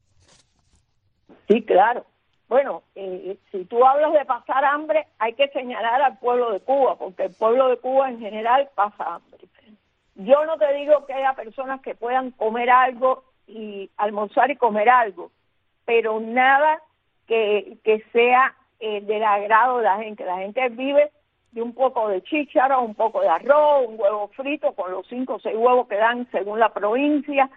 [1.49, 2.07] Sí, claro.
[2.49, 6.97] Bueno, eh, si tú hablas de pasar hambre, hay que señalar al pueblo de Cuba,
[6.97, 9.37] porque el pueblo de Cuba en general pasa hambre.
[10.17, 14.89] Yo no te digo que haya personas que puedan comer algo y almorzar y comer
[14.89, 15.31] algo,
[15.85, 16.81] pero nada
[17.27, 20.25] que, que sea eh, del agrado de la gente.
[20.25, 21.11] La gente vive
[21.53, 25.35] de un poco de chícharo, un poco de arroz, un huevo frito con los cinco
[25.35, 27.51] o seis huevos que dan según la provincia.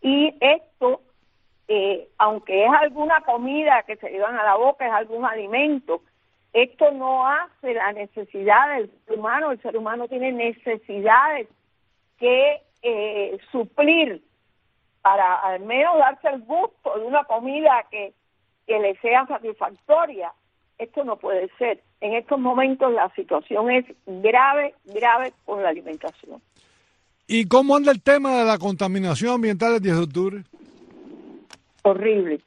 [0.00, 1.02] Y esto,
[1.68, 6.02] eh, aunque es alguna comida que se llevan a la boca, es algún alimento,
[6.52, 9.52] esto no hace la necesidad del ser humano.
[9.52, 11.48] El ser humano tiene necesidades
[12.20, 14.22] que eh, suplir
[15.02, 18.12] para al menos darse el gusto de una comida que,
[18.66, 20.32] que le sea satisfactoria.
[20.78, 21.82] Esto no puede ser.
[22.00, 26.40] En estos momentos la situación es grave, grave con la alimentación.
[27.26, 30.42] ¿Y cómo anda el tema de la contaminación ambiental el 10 de octubre?
[31.82, 32.40] Horrible.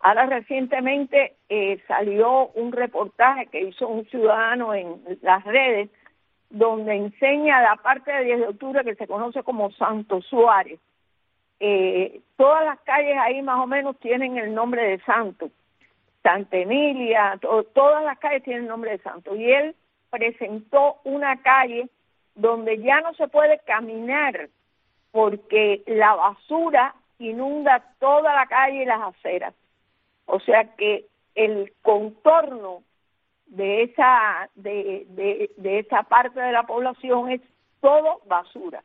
[0.00, 5.88] Ahora recientemente eh, salió un reportaje que hizo un ciudadano en las redes
[6.54, 10.78] donde enseña la parte de 10 de octubre que se conoce como Santo Suárez.
[11.58, 15.50] Eh, todas las calles ahí más o menos tienen el nombre de santo.
[16.22, 19.34] Santa Emilia, to- todas las calles tienen nombre de santo.
[19.34, 19.74] Y él
[20.10, 21.88] presentó una calle
[22.36, 24.48] donde ya no se puede caminar
[25.10, 29.54] porque la basura inunda toda la calle y las aceras.
[30.26, 32.82] O sea que el contorno
[33.46, 37.40] de esa de, de, de esa parte de la población es
[37.80, 38.82] todo basura.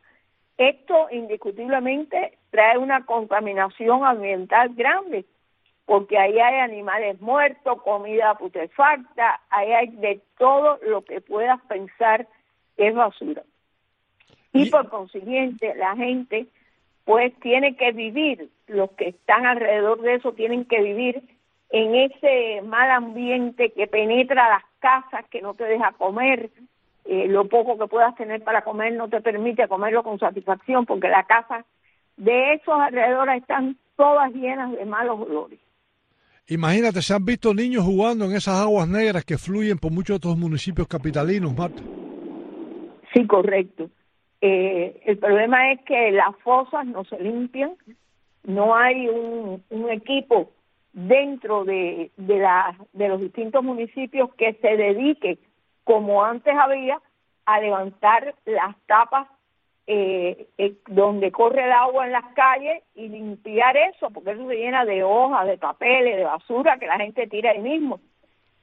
[0.57, 5.25] Esto indiscutiblemente trae una contaminación ambiental grande,
[5.85, 12.27] porque ahí hay animales muertos, comida putrefacta, ahí hay de todo lo que puedas pensar
[12.75, 13.43] que es basura.
[14.51, 16.47] Y por consiguiente, la gente
[17.05, 21.23] pues tiene que vivir, los que están alrededor de eso tienen que vivir
[21.69, 26.49] en ese mal ambiente que penetra las casas, que no te deja comer,
[27.05, 31.09] eh, lo poco que puedas tener para comer no te permite comerlo con satisfacción, porque
[31.09, 31.65] las casas
[32.17, 35.59] de esos alrededores están todas llenas de malos olores.
[36.47, 40.35] Imagínate, se han visto niños jugando en esas aguas negras que fluyen por muchos otros
[40.35, 41.83] municipios capitalinos, Marta.
[43.13, 43.89] Sí, correcto.
[44.41, 47.73] Eh, el problema es que las fosas no se limpian,
[48.43, 50.51] no hay un, un equipo
[50.93, 52.47] dentro de, de,
[52.93, 55.37] de los distintos municipios que se dedique,
[55.83, 56.99] como antes había,
[57.45, 59.27] a levantar las tapas
[59.87, 64.55] eh, eh, donde corre el agua en las calles y limpiar eso, porque eso se
[64.55, 67.99] llena de hojas, de papeles, de basura que la gente tira ahí mismo.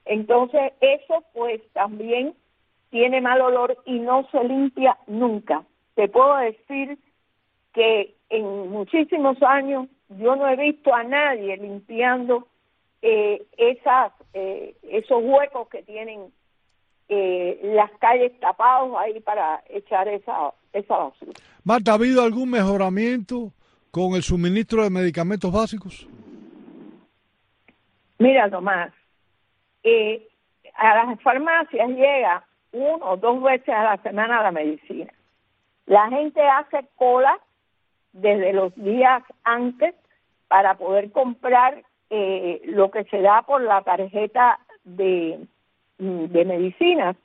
[0.04, 2.34] Entonces, eso pues también
[2.90, 5.64] tiene mal olor y no se limpia nunca.
[5.96, 6.96] Te puedo decir
[7.74, 12.46] que en muchísimos años yo no he visto a nadie limpiando
[13.02, 16.32] eh, esas eh, esos huecos que tienen
[17.08, 21.32] eh, las calles tapados ahí para echar esa esa basura.
[21.64, 23.52] Marta, ¿ha habido algún mejoramiento
[23.90, 26.06] con el suministro de medicamentos básicos?
[28.18, 28.92] Mira nomás,
[29.82, 30.28] eh,
[30.74, 35.12] a las farmacias llega uno o dos veces a la semana la medicina.
[35.86, 37.38] La gente hace cola
[38.16, 39.94] desde los días antes
[40.48, 45.40] para poder comprar eh, lo que se da por la tarjeta de,
[45.98, 47.16] de medicinas.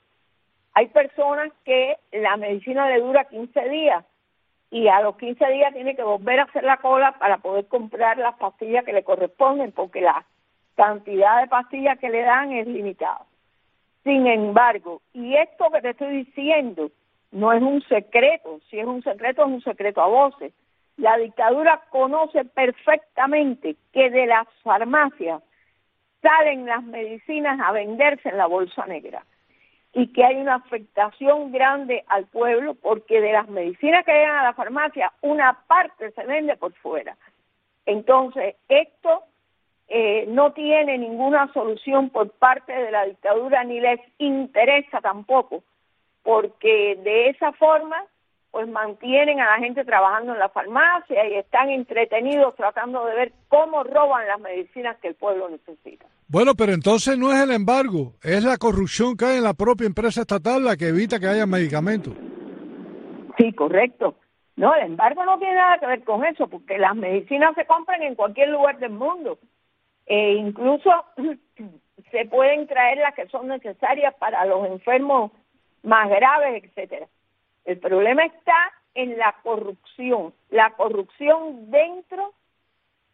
[0.74, 4.04] Hay personas que la medicina le dura 15 días
[4.70, 8.18] y a los 15 días tiene que volver a hacer la cola para poder comprar
[8.18, 10.24] las pastillas que le corresponden porque la
[10.74, 13.26] cantidad de pastillas que le dan es limitada.
[14.04, 16.90] Sin embargo, y esto que te estoy diciendo
[17.30, 20.52] no es un secreto, si es un secreto es un secreto a voces.
[21.02, 25.42] La dictadura conoce perfectamente que de las farmacias
[26.22, 29.24] salen las medicinas a venderse en la bolsa negra.
[29.94, 34.44] y que hay una afectación grande al pueblo porque de las medicinas que llegan a
[34.44, 37.14] la farmacia, una parte se vende por fuera.
[37.84, 39.24] Entonces, esto
[39.88, 45.62] eh, no tiene ninguna solución por parte de la dictadura ni les interesa tampoco,
[46.22, 48.02] porque de esa forma
[48.52, 53.32] pues mantienen a la gente trabajando en la farmacia y están entretenidos tratando de ver
[53.48, 56.04] cómo roban las medicinas que el pueblo necesita.
[56.28, 59.86] Bueno, pero entonces no es el embargo, es la corrupción que hay en la propia
[59.86, 62.12] empresa estatal la que evita que haya medicamentos.
[63.38, 64.16] Sí, correcto.
[64.56, 68.02] No, el embargo no tiene nada que ver con eso, porque las medicinas se compran
[68.02, 69.38] en cualquier lugar del mundo.
[70.04, 70.90] E incluso
[72.10, 75.32] se pueden traer las que son necesarias para los enfermos
[75.82, 77.06] más graves, etcétera.
[77.64, 82.32] El problema está en la corrupción, la corrupción dentro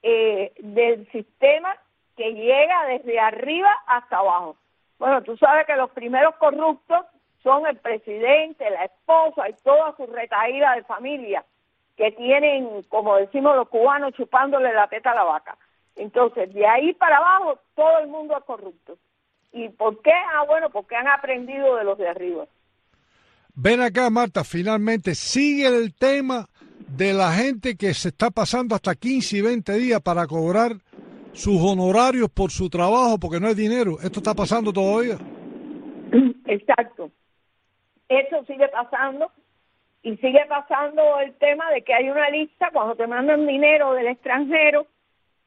[0.03, 1.77] eh, del sistema
[2.17, 4.57] que llega desde arriba hasta abajo.
[4.99, 7.07] Bueno, tú sabes que los primeros corruptos
[7.43, 11.45] son el presidente, la esposa y toda su retaída de familia,
[11.97, 15.57] que tienen, como decimos los cubanos, chupándole la teta a la vaca.
[15.97, 18.97] Entonces, de ahí para abajo, todo el mundo es corrupto.
[19.53, 20.13] ¿Y por qué?
[20.13, 22.47] Ah, bueno, porque han aprendido de los de arriba.
[23.61, 26.47] Ven acá, Marta, finalmente sigue el tema
[26.97, 30.77] de la gente que se está pasando hasta 15 y 20 días para cobrar
[31.33, 33.97] sus honorarios por su trabajo porque no hay dinero.
[34.01, 35.17] ¿Esto está pasando todavía?
[36.47, 37.11] Exacto.
[38.09, 39.33] Eso sigue pasando
[40.05, 44.07] y sigue pasando el tema de que hay una lista cuando te mandan dinero del
[44.07, 44.87] extranjero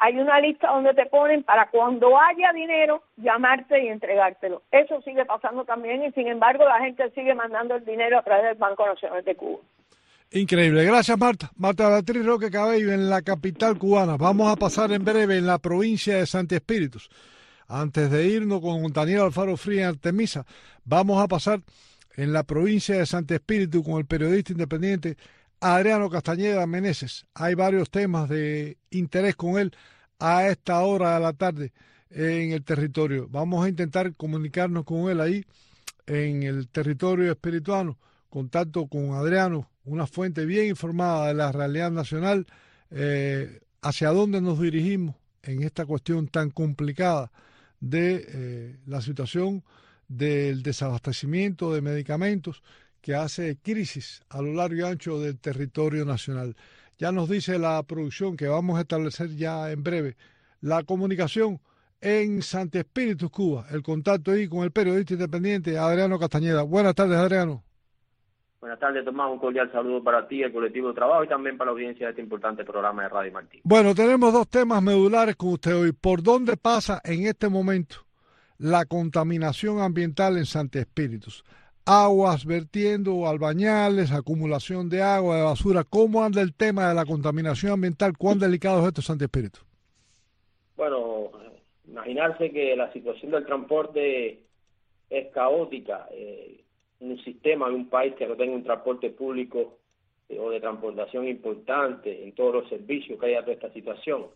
[0.03, 4.63] hay una lista donde te ponen para cuando haya dinero llamarte y entregártelo.
[4.71, 8.45] Eso sigue pasando también y sin embargo la gente sigue mandando el dinero a través
[8.45, 9.59] del Banco Nacional de Cuba.
[10.31, 10.85] Increíble.
[10.85, 11.51] Gracias, Marta.
[11.55, 14.17] Marta Beatriz Roque Cabello en la capital cubana.
[14.17, 17.07] Vamos a pasar en breve en la provincia de Santi Espíritus.
[17.67, 20.45] Antes de irnos con Daniel Alfaro Fría en Artemisa,
[20.83, 21.59] vamos a pasar
[22.15, 25.15] en la provincia de Santi Espíritu con el periodista independiente
[25.63, 27.27] Adriano Castañeda Meneses.
[27.35, 29.71] Hay varios temas de interés con él
[30.17, 31.71] a esta hora de la tarde
[32.09, 33.27] en el territorio.
[33.29, 35.45] Vamos a intentar comunicarnos con él ahí
[36.07, 37.99] en el territorio espirituano.
[38.31, 42.47] Contacto con Adriano, una fuente bien informada de la realidad nacional,
[42.89, 47.31] eh, hacia dónde nos dirigimos en esta cuestión tan complicada
[47.79, 49.63] de eh, la situación
[50.07, 52.63] del desabastecimiento de medicamentos
[53.01, 56.55] que hace crisis a lo largo y ancho del territorio nacional.
[56.97, 60.15] Ya nos dice la producción que vamos a establecer ya en breve
[60.61, 61.59] la comunicación
[61.99, 63.65] en Santi Espíritu, Cuba.
[63.71, 66.63] El contacto ahí con el periodista independiente Adriano Castañeda.
[66.63, 67.63] Buenas tardes, Adriano.
[68.59, 69.31] Buenas tardes, Tomás.
[69.31, 72.11] Un cordial saludo para ti, el colectivo de trabajo y también para la audiencia de
[72.11, 73.61] este importante programa de Radio Martín.
[73.63, 75.91] Bueno, tenemos dos temas medulares con usted hoy.
[75.93, 77.95] ¿Por dónde pasa en este momento
[78.59, 81.43] la contaminación ambiental en Santi Espíritus?
[81.91, 85.83] Aguas vertiendo, albañales, acumulación de agua, de basura.
[85.83, 88.17] ¿Cómo anda el tema de la contaminación ambiental?
[88.17, 89.59] ¿Cuán delicado es esto, Santi Espíritu?
[90.77, 91.31] Bueno,
[91.85, 94.39] imaginarse que la situación del transporte
[95.09, 96.07] es caótica.
[96.11, 96.63] Eh,
[97.01, 99.77] un sistema de un país que no tenga un transporte público
[100.29, 104.27] eh, o de transportación importante en todos los servicios que haya toda esta situación.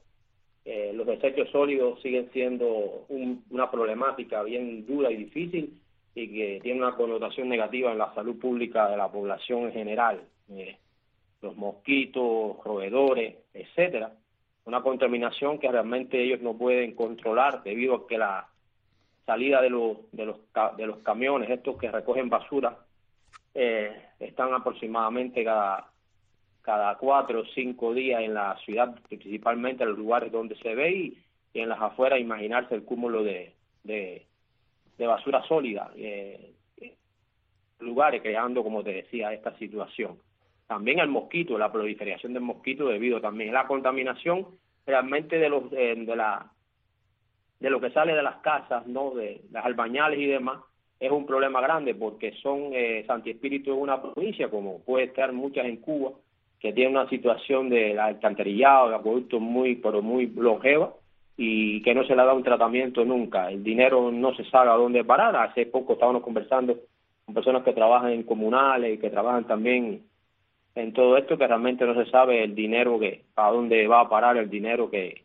[0.65, 3.05] Eh, los desechos sólidos siguen siendo
[3.49, 5.79] una problemática bien dura y difícil
[6.15, 10.21] y que tiene una connotación negativa en la salud pública de la población en general,
[10.49, 10.77] eh,
[11.41, 14.13] los mosquitos, roedores, etcétera,
[14.63, 18.47] una contaminación que realmente ellos no pueden controlar debido a que la
[19.25, 20.37] salida de los de los
[20.77, 22.77] de los camiones estos que recogen basura
[23.53, 25.91] eh, están aproximadamente cada
[26.61, 30.91] cada cuatro o cinco días en la ciudad, principalmente en los lugares donde se ve
[30.91, 31.17] y,
[31.53, 33.53] en las afueras imaginarse el cúmulo de,
[33.83, 34.24] de
[34.97, 36.53] de basura sólida, eh,
[37.79, 40.17] lugares creando, como te decía, esta situación.
[40.67, 44.47] También el mosquito, la proliferación del mosquito debido también a la contaminación
[44.85, 46.51] realmente de los de la
[47.59, 50.59] de lo que sale de las casas, no de las albañales y demás,
[50.99, 55.31] es un problema grande porque son eh, Santi Espíritu es una provincia como puede estar
[55.33, 56.11] muchas en Cuba
[56.59, 60.93] que tiene una situación de alcantarillado, de acueductos muy pero muy longeva
[61.37, 63.51] y que no se le ha dado un tratamiento nunca.
[63.51, 65.35] El dinero no se sabe a dónde parar.
[65.35, 66.77] Hace poco estábamos conversando
[67.25, 70.03] con personas que trabajan en comunales y que trabajan también
[70.75, 74.09] en todo esto, que realmente no se sabe el dinero que, a dónde va a
[74.09, 75.23] parar el dinero que,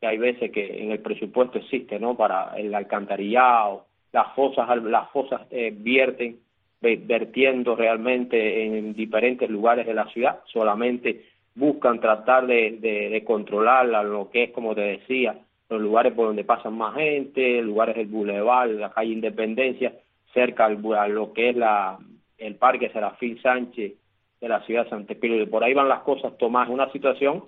[0.00, 2.16] que hay veces que en el presupuesto existe, ¿no?
[2.16, 6.38] Para el alcantarillado, las fosas, las fosas eh, vierten,
[6.80, 11.24] vertiendo realmente en diferentes lugares de la ciudad, solamente
[11.54, 15.38] buscan tratar de, de, controlarla, lo que es, como te decía,
[15.68, 19.94] los lugares por donde pasan más gente, lugares del Boulevard, la calle Independencia,
[20.32, 21.98] cerca al, a lo que es la
[22.38, 23.94] el parque Serafín Sánchez
[24.40, 25.48] de la ciudad de San Espíritu.
[25.50, 27.44] Por ahí van las cosas, Tomás, una situación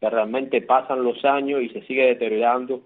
[0.00, 2.82] que realmente pasan los años y se sigue deteriorando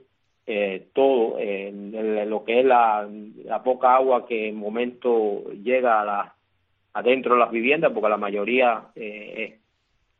[0.47, 3.09] eh, todo, eh, en lo que es la,
[3.45, 6.35] la poca agua que en momento llega a la,
[6.93, 9.59] adentro de las viviendas, porque la mayoría eh,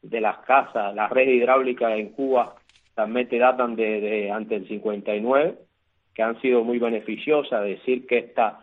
[0.05, 2.55] de las casas, las redes hidráulicas en Cuba
[2.97, 5.55] realmente datan de, de ante el 59,
[6.15, 8.55] que han sido muy beneficiosas, decir que estas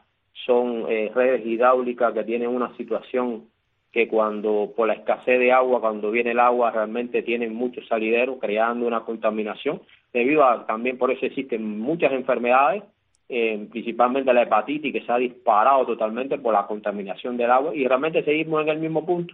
[0.46, 3.50] son eh, redes hidráulicas que tienen una situación
[3.92, 8.38] que cuando por la escasez de agua, cuando viene el agua, realmente tienen muchos salideros,
[8.40, 9.82] creando una contaminación,
[10.14, 12.84] debido a también por eso existen muchas enfermedades,
[13.28, 17.86] eh, principalmente la hepatitis, que se ha disparado totalmente por la contaminación del agua, y
[17.86, 19.34] realmente seguimos en el mismo punto.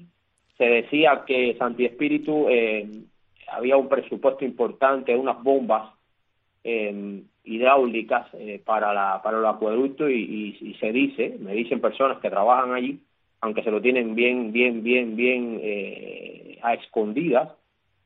[0.58, 2.88] Se decía que Santi Espíritu eh,
[3.48, 5.94] había un presupuesto importante, unas bombas
[6.64, 12.30] eh, hidráulicas eh, para la para el acueducto y, se dice, me dicen personas que
[12.30, 13.00] trabajan allí,
[13.42, 17.50] aunque se lo tienen bien, bien, bien, bien eh, a escondidas,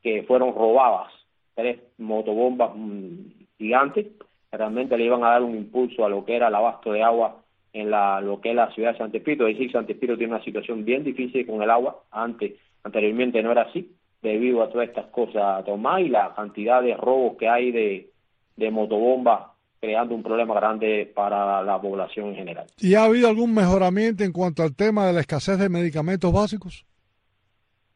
[0.03, 1.11] que fueron robadas
[1.55, 3.17] tres motobombas mm,
[3.57, 4.07] gigantes,
[4.51, 7.01] que realmente le iban a dar un impulso a lo que era el abasto de
[7.01, 7.41] agua
[7.73, 9.45] en la, lo que es la ciudad de Santo Espíritu.
[9.45, 12.53] Es decir, Santo Espíritu tiene una situación bien difícil con el agua, antes,
[12.83, 13.91] anteriormente no era así,
[14.21, 18.09] debido a todas estas cosas, Tomás, y la cantidad de robos que hay de,
[18.55, 22.67] de motobombas creando un problema grande para la población en general.
[22.79, 26.85] ¿Y ha habido algún mejoramiento en cuanto al tema de la escasez de medicamentos básicos?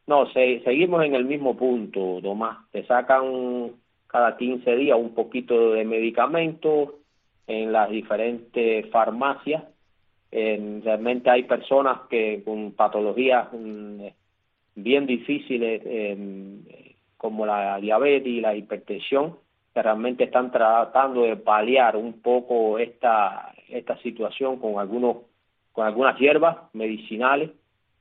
[0.08, 2.58] No, se, seguimos en el mismo punto, Tomás.
[2.72, 3.72] Te sacan
[4.08, 6.90] cada 15 días un poquito de medicamentos
[7.48, 9.64] en las diferentes farmacias.
[10.32, 14.08] Realmente hay personas que con patologías mm,
[14.76, 15.82] bien difíciles
[17.18, 19.38] como la diabetes y la hipertensión
[19.74, 25.18] que realmente están tratando de paliar un poco esta esta situación con algunos
[25.74, 27.52] con algunas hierbas medicinales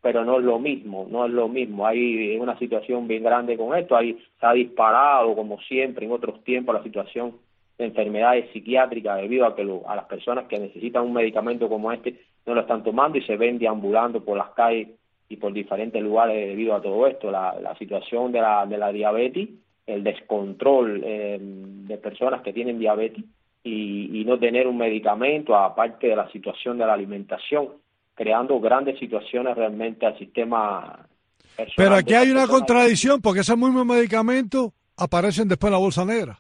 [0.01, 3.77] pero no es lo mismo no es lo mismo hay una situación bien grande con
[3.77, 7.33] esto ahí se ha disparado como siempre en otros tiempos la situación
[7.79, 11.93] de enfermedades psiquiátricas debido a que lo, a las personas que necesitan un medicamento como
[11.93, 14.89] este no lo están tomando y se ven deambulando por las calles
[15.29, 18.93] y por diferentes lugares debido a todo esto la, la situación de la de la
[18.93, 19.49] diabetes
[19.87, 23.25] el descontrol eh, de personas que tienen diabetes
[23.63, 27.69] y, y, no tener un medicamento, aparte de la situación de la alimentación,
[28.15, 31.07] creando grandes situaciones realmente al sistema.
[31.77, 36.39] Pero aquí hay una contradicción, porque esos mismos medicamentos aparecen después en la bolsa negra.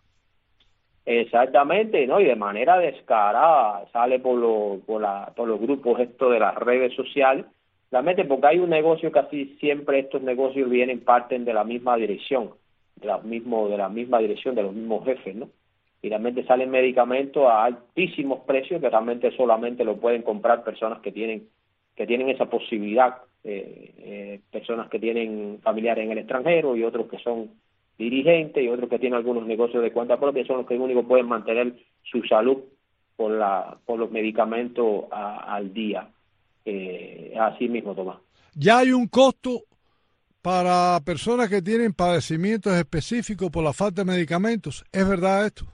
[1.07, 2.20] Exactamente, ¿no?
[2.20, 6.55] Y de manera descarada sale por, lo, por, la, por los grupos esto de las
[6.55, 7.44] redes sociales,
[7.90, 12.52] realmente porque hay un negocio casi siempre estos negocios vienen, parten de la misma dirección
[12.96, 15.50] de la, mismo, de la misma dirección, de los mismos jefes, ¿no?
[16.02, 21.12] Y realmente salen medicamentos a altísimos precios que realmente solamente lo pueden comprar personas que
[21.12, 21.48] tienen
[21.96, 27.07] que tienen esa posibilidad, eh, eh, personas que tienen familiares en el extranjero y otros
[27.07, 27.50] que son
[27.99, 31.26] dirigentes y otros que tienen algunos negocios de cuenta propia, son los que único pueden
[31.26, 32.59] mantener su salud
[33.16, 36.09] por, la, por los medicamentos a, al día.
[36.64, 38.18] Eh, así mismo, Tomás.
[38.55, 39.62] Ya hay un costo
[40.42, 44.84] para personas que tienen padecimientos específicos por la falta de medicamentos.
[44.92, 45.64] ¿Es verdad esto?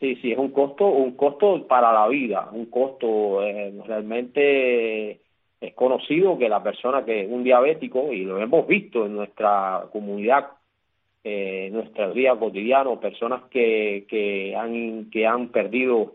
[0.00, 5.20] Sí, sí, es un costo, un costo para la vida, un costo eh, realmente
[5.58, 9.86] es conocido que la persona que es un diabético, y lo hemos visto en nuestra
[9.90, 10.48] comunidad,
[11.28, 16.14] eh, nuestra vida cotidiana, personas que, que, han, que han perdido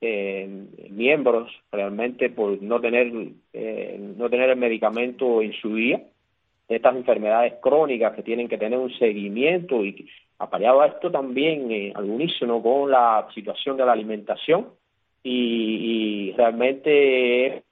[0.00, 0.48] eh,
[0.88, 3.12] miembros realmente por no tener,
[3.52, 6.00] eh, no tener el medicamento en su día,
[6.70, 11.92] estas enfermedades crónicas que tienen que tener un seguimiento y apareado a esto también eh,
[11.94, 14.68] al unísono con la situación de la alimentación
[15.22, 17.62] y, y realmente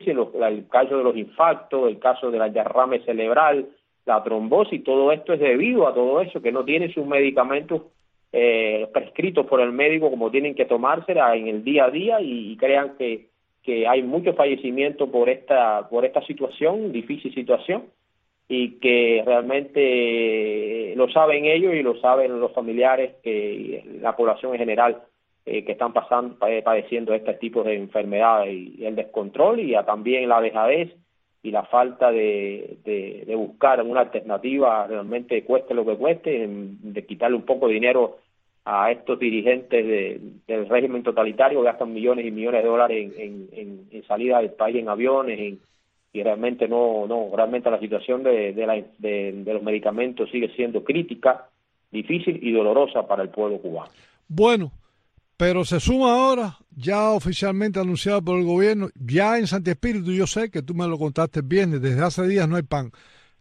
[0.00, 3.68] el caso de los infartos, el caso de la derrame cerebral,
[4.08, 7.82] la trombosis, todo esto es debido a todo eso, que no tienen sus medicamentos
[8.32, 12.56] eh, prescritos por el médico como tienen que tomársela en el día a día y,
[12.56, 13.28] crean que,
[13.62, 17.84] que hay mucho fallecimiento por esta, por esta situación, difícil situación,
[18.48, 24.58] y que realmente lo saben ellos y lo saben los familiares que la población en
[24.58, 25.02] general
[25.44, 30.40] eh, que están pasando padeciendo este tipo de enfermedades y, el descontrol y también la
[30.40, 30.94] dejadez
[31.42, 37.36] y la falta de, de, buscar una alternativa realmente cueste lo que cueste de quitarle
[37.36, 38.18] un poco de dinero
[38.64, 43.48] a estos dirigentes de, del régimen totalitario que gastan millones y millones de dólares en,
[43.52, 45.60] en, salida del país en aviones en
[46.10, 50.82] y realmente no, no, realmente la situación de, de, la, de los medicamentos sigue siendo
[50.82, 51.48] crítica,
[51.90, 53.90] difícil y dolorosa para el pueblo cubano.
[54.26, 54.72] Bueno,
[55.38, 60.26] Pero se suma ahora, ya oficialmente anunciado por el gobierno, ya en Santi Espíritu, yo
[60.26, 62.90] sé que tú me lo contaste viernes, desde hace días no hay pan.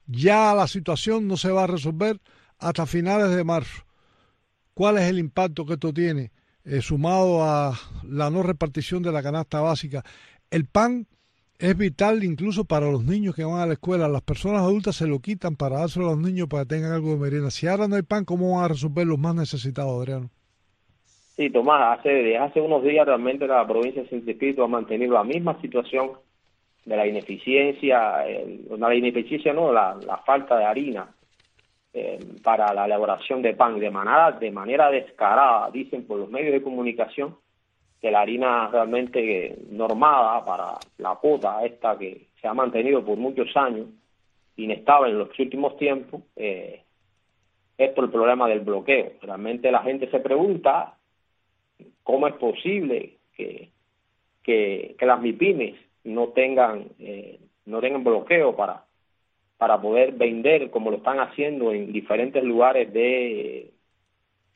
[0.06, 2.22] Ya la situación no se va a resolver
[2.60, 3.84] hasta finales de marzo.
[4.76, 6.32] ¿Cuál es el impacto que esto tiene,
[6.66, 7.74] eh, sumado a
[8.04, 10.06] la no repartición de la canasta básica?
[10.52, 11.08] El pan
[11.58, 14.08] es vital incluso para los niños que van a la escuela.
[14.08, 17.10] Las personas adultas se lo quitan para dárselo a los niños para que tengan algo
[17.14, 17.50] de merienda.
[17.50, 20.30] Si ahora no hay pan, ¿cómo van a resolver los más necesitados, Adriano?
[21.38, 25.14] Sí, Tomás, hace, desde hace unos días realmente la provincia de Santo Espíritu ha mantenido
[25.14, 26.14] la misma situación
[26.84, 31.14] de la ineficiencia, eh, la ineficiencia no, la, falta de harina
[31.94, 36.54] eh, para la elaboración de pan de manera, de manera descarada, dicen por los medios
[36.54, 37.36] de comunicación,
[38.02, 43.56] que la harina realmente normada para la pota esta que se ha mantenido por muchos
[43.56, 43.88] años,
[44.56, 46.82] inestable en los últimos tiempos, eh,
[47.78, 49.12] es por el problema del bloqueo.
[49.22, 50.97] Realmente la gente se pregunta
[52.04, 53.70] cómo es posible que,
[54.44, 55.76] que, que las MIPIMES
[56.06, 58.86] no tengan, eh, no tengan bloqueo para,
[59.58, 63.72] para poder vender como lo están haciendo en diferentes lugares de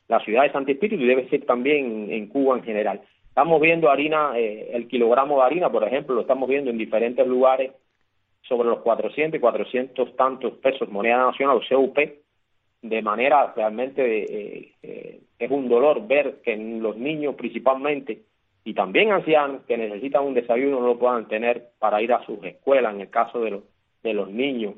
[0.08, 3.00] la ciudad de Santo Espíritu y debe ser también en Cuba en general.
[3.28, 7.26] Estamos viendo harina, eh, el kilogramo de harina, por ejemplo, lo estamos viendo en diferentes
[7.26, 7.72] lugares
[8.42, 11.98] sobre los 400 y 400 tantos pesos moneda nacional o CUP,
[12.82, 18.22] de manera realmente eh, eh, es un dolor ver que los niños principalmente
[18.64, 22.42] y también ancianos que necesitan un desayuno no lo puedan tener para ir a sus
[22.44, 23.62] escuelas en el caso de los
[24.02, 24.74] de los niños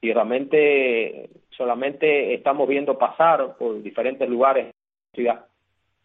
[0.00, 5.44] y realmente solamente estamos viendo pasar por diferentes lugares de la ciudad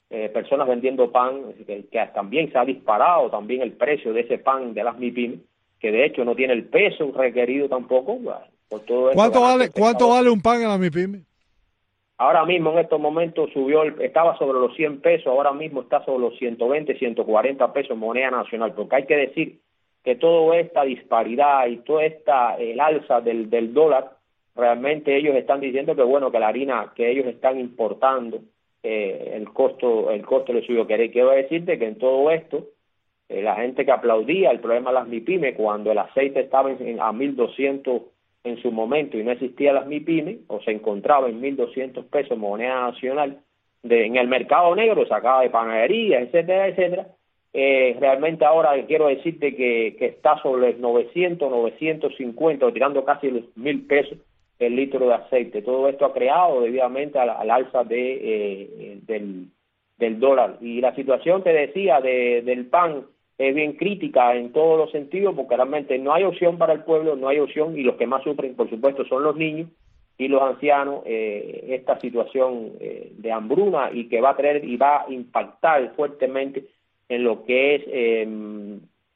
[0.09, 4.39] eh, personas vendiendo pan que, que, también se ha disparado también el precio de ese
[4.39, 5.39] pan de las MIPIM
[5.79, 8.17] que de hecho no tiene el peso requerido tampoco
[8.69, 11.23] por todo ¿Cuánto vale cuánto vale un pan en la MIPIM?
[12.17, 16.19] Ahora mismo en estos momentos subió, estaba sobre los 100 pesos, ahora mismo está sobre
[16.19, 19.59] los 120, 140 pesos moneda nacional, porque hay que decir
[20.03, 24.11] que toda esta disparidad y toda esta el alza del, del dólar,
[24.55, 28.41] realmente ellos están diciendo que bueno, que la harina que ellos están importando,
[28.83, 30.85] eh, el costo el costo le subió.
[30.85, 32.67] Quiero decirte que en todo esto,
[33.29, 36.99] eh, la gente que aplaudía el problema de las MIPIME cuando el aceite estaba en,
[36.99, 38.01] a 1.200
[38.43, 42.91] en su momento y no existía las MIPIME o se encontraba en 1.200 pesos moneda
[42.91, 43.39] nacional
[43.81, 47.07] de, en el mercado negro, sacaba de panadería, etcétera, etcétera,
[47.53, 53.55] eh, realmente ahora quiero decirte que, que está sobre 900, 950 o tirando casi los
[53.55, 54.17] mil pesos
[54.59, 55.61] el litro de aceite.
[55.61, 59.47] Todo esto ha creado debidamente al, al alza de, eh, del,
[59.97, 60.57] del dólar.
[60.61, 63.05] Y la situación, te decía, de, del pan
[63.37, 67.15] es bien crítica en todos los sentidos porque realmente no hay opción para el pueblo,
[67.15, 69.69] no hay opción y los que más sufren, por supuesto, son los niños
[70.17, 74.77] y los ancianos eh, esta situación eh, de hambruna y que va a traer y
[74.77, 76.65] va a impactar fuertemente
[77.09, 78.27] en lo que es eh,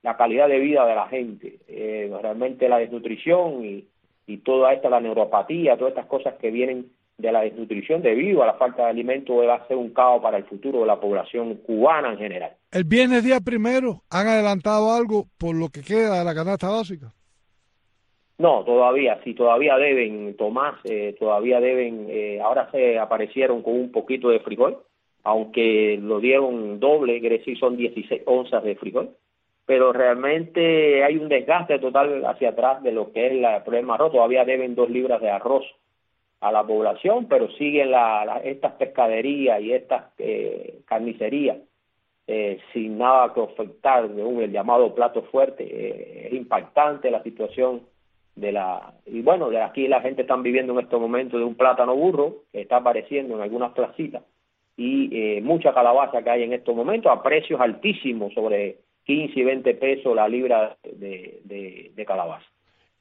[0.03, 1.59] la calidad de vida de la gente.
[1.67, 3.85] Eh, realmente la desnutrición y,
[4.25, 8.45] y toda esta, la neuropatía, todas estas cosas que vienen de la desnutrición debido a
[8.45, 11.55] la falta de alimentos va a ser un caos para el futuro de la población
[11.65, 12.51] cubana en general.
[12.71, 17.11] El viernes día primero, ¿han adelantado algo por lo que queda de la canasta básica?
[18.37, 23.91] No, todavía, sí, todavía deben, Tomás, eh, todavía deben, eh, ahora se aparecieron con un
[23.91, 24.77] poquito de frijol,
[25.23, 29.09] aunque lo dieron doble, quiere decir son 16 onzas de frijol,
[29.65, 33.95] pero realmente hay un desgaste total hacia atrás de lo que es la, el problema
[33.95, 35.65] arroz, todavía deben dos libras de arroz
[36.39, 41.57] a la población, pero siguen la, la, estas pescaderías y estas eh, carnicerías
[42.27, 45.63] eh, sin nada que ofertar de un el llamado plato fuerte.
[45.63, 47.83] Eh, es impactante la situación
[48.35, 48.93] de la...
[49.05, 52.43] Y bueno, de aquí la gente está viviendo en estos momentos de un plátano burro
[52.51, 54.23] que está apareciendo en algunas placitas
[54.77, 59.43] y eh, mucha calabaza que hay en estos momentos a precios altísimos, sobre 15 y
[59.43, 62.45] 20 pesos la libra de, de, de calabaza.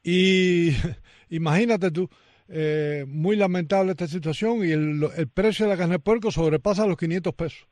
[0.03, 0.71] Y
[1.31, 2.09] imagínate tú,
[2.49, 6.97] eh, muy lamentable esta situación y el, precio de la carne de puerco sobrepasa los
[6.97, 7.69] 500 pesos.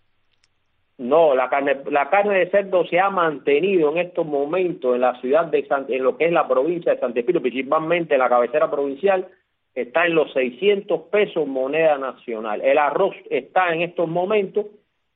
[0.98, 5.20] No, la carne, la carne de cerdo se ha mantenido en estos momentos en la
[5.20, 8.28] ciudad de San, en lo que es la provincia de Santo Espíritu, principalmente en la
[8.28, 9.26] cabecera provincial,
[9.74, 12.60] está en los 600 pesos moneda nacional.
[12.62, 14.66] El arroz está en estos momentos,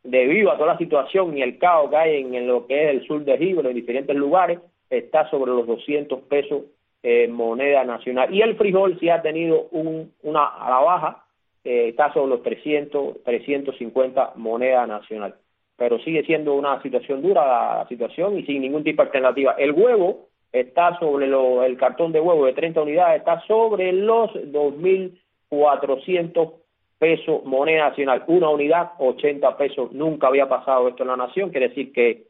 [0.03, 2.91] debido a toda la situación y el caos que hay en, en lo que es
[2.91, 4.59] el sur de Gibro, en diferentes lugares,
[4.91, 6.63] está sobre los 200 pesos
[7.03, 8.35] eh, moneda nacional.
[8.35, 11.25] Y el frijol sí ha tenido un, una a la baja,
[11.65, 15.35] eh, está sobre los 300, 350 moneda nacional.
[15.77, 19.55] Pero sigue siendo una situación dura la situación y sin ningún tipo de alternativa.
[19.59, 24.33] El huevo está sobre lo, el cartón de huevo de 30 unidades, está sobre los
[24.33, 26.53] 2.400
[26.99, 29.93] pesos, moneda nacional, una unidad, 80 pesos.
[29.93, 32.27] Nunca había pasado esto en la nación, quiere decir que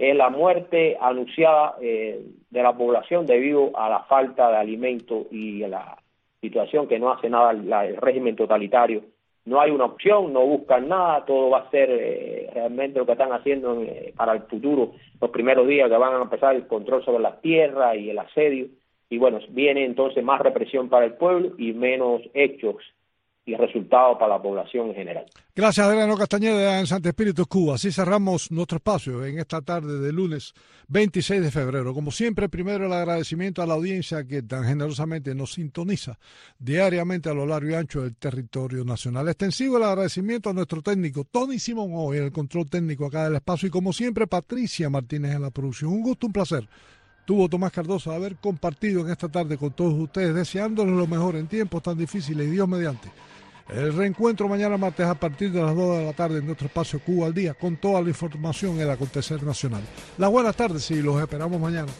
[0.00, 5.62] es la muerte anunciada eh, de la población debido a la falta de alimento y
[5.62, 5.98] a la
[6.40, 9.02] situación que no hace nada la- el régimen totalitario.
[9.44, 13.12] No hay una opción, no buscan nada, todo va a ser eh, realmente lo que
[13.12, 17.04] están haciendo eh, para el futuro, los primeros días que van a empezar el control
[17.04, 18.68] sobre las tierras y el asedio.
[19.10, 22.76] Y bueno, viene entonces más represión para el pueblo y menos hechos
[23.50, 25.26] y resultados para la población en general.
[25.54, 27.74] Gracias, Adriano Castañeda, en Santo Espíritu, Cuba.
[27.74, 30.54] Así cerramos nuestro espacio en esta tarde de lunes
[30.88, 31.92] 26 de febrero.
[31.92, 36.18] Como siempre, primero el agradecimiento a la audiencia que tan generosamente nos sintoniza
[36.58, 39.28] diariamente a lo largo y ancho del territorio nacional.
[39.28, 43.66] Extensivo el agradecimiento a nuestro técnico Tony Simón hoy, el control técnico acá del espacio.
[43.66, 45.92] Y como siempre, Patricia Martínez en la producción.
[45.92, 46.68] Un gusto, un placer.
[47.24, 51.46] Tuvo Tomás Cardoso haber compartido en esta tarde con todos ustedes, deseándoles lo mejor en
[51.46, 53.08] tiempos tan difíciles y Dios mediante.
[53.72, 56.98] El reencuentro mañana martes a partir de las 2 de la tarde en nuestro espacio
[56.98, 59.82] Cuba al día con toda la información en el acontecer nacional.
[60.18, 61.92] Las buenas tardes y los esperamos mañana.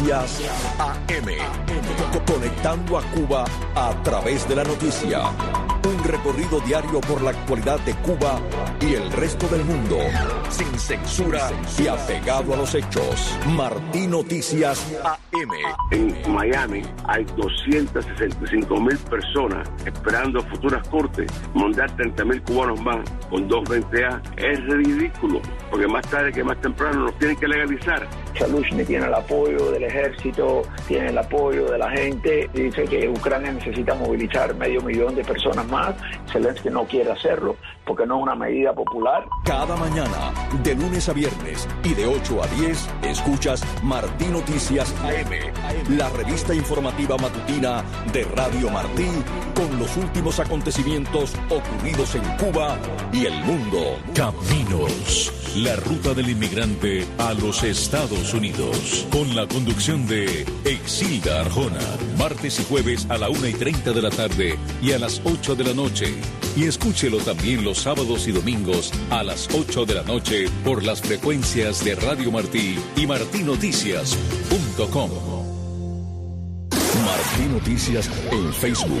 [0.00, 0.42] Noticias
[0.78, 1.26] AM.
[2.12, 3.44] Co- Conectando a Cuba
[3.74, 5.20] a través de la noticia.
[5.88, 8.38] Un recorrido diario por la actualidad de Cuba
[8.80, 9.96] y el resto del mundo.
[10.50, 13.30] Sin censura y apegado a los hechos.
[13.46, 15.25] Martí Noticias AM.
[15.90, 21.30] En Miami hay 265 mil personas esperando futuras cortes.
[21.54, 27.04] Mandar 30 mil cubanos más con 220A es ridículo, porque más tarde que más temprano
[27.04, 28.08] nos tienen que legalizar.
[28.34, 33.52] Chalushny tiene el apoyo del ejército, tiene el apoyo de la gente, dice que Ucrania
[33.52, 35.94] necesita movilizar medio millón de personas más.
[36.32, 37.56] Zelensky no quiere hacerlo
[37.86, 39.26] porque no es una medida popular.
[39.44, 40.32] Cada mañana,
[40.62, 44.94] de lunes a viernes y de 8 a 10, escuchas Martí Noticias
[45.90, 49.06] La revista informativa matutina de Radio Martí
[49.54, 52.76] con los últimos acontecimientos ocurridos en Cuba
[53.12, 53.96] y el mundo.
[54.12, 59.06] Caminos, la ruta del inmigrante a los Estados Unidos.
[59.10, 61.78] Con la conducción de Exilda Arjona.
[62.18, 65.54] Martes y jueves a la 1 y 30 de la tarde y a las 8
[65.54, 66.14] de la noche.
[66.56, 71.00] Y escúchelo también los sábados y domingos a las 8 de la noche por las
[71.00, 75.10] frecuencias de Radio Martí y martinoticias.com.
[77.06, 79.00] Martí Noticias en Facebook.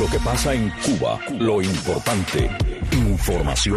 [0.00, 2.50] Lo que pasa en Cuba, lo importante,
[2.90, 3.72] información.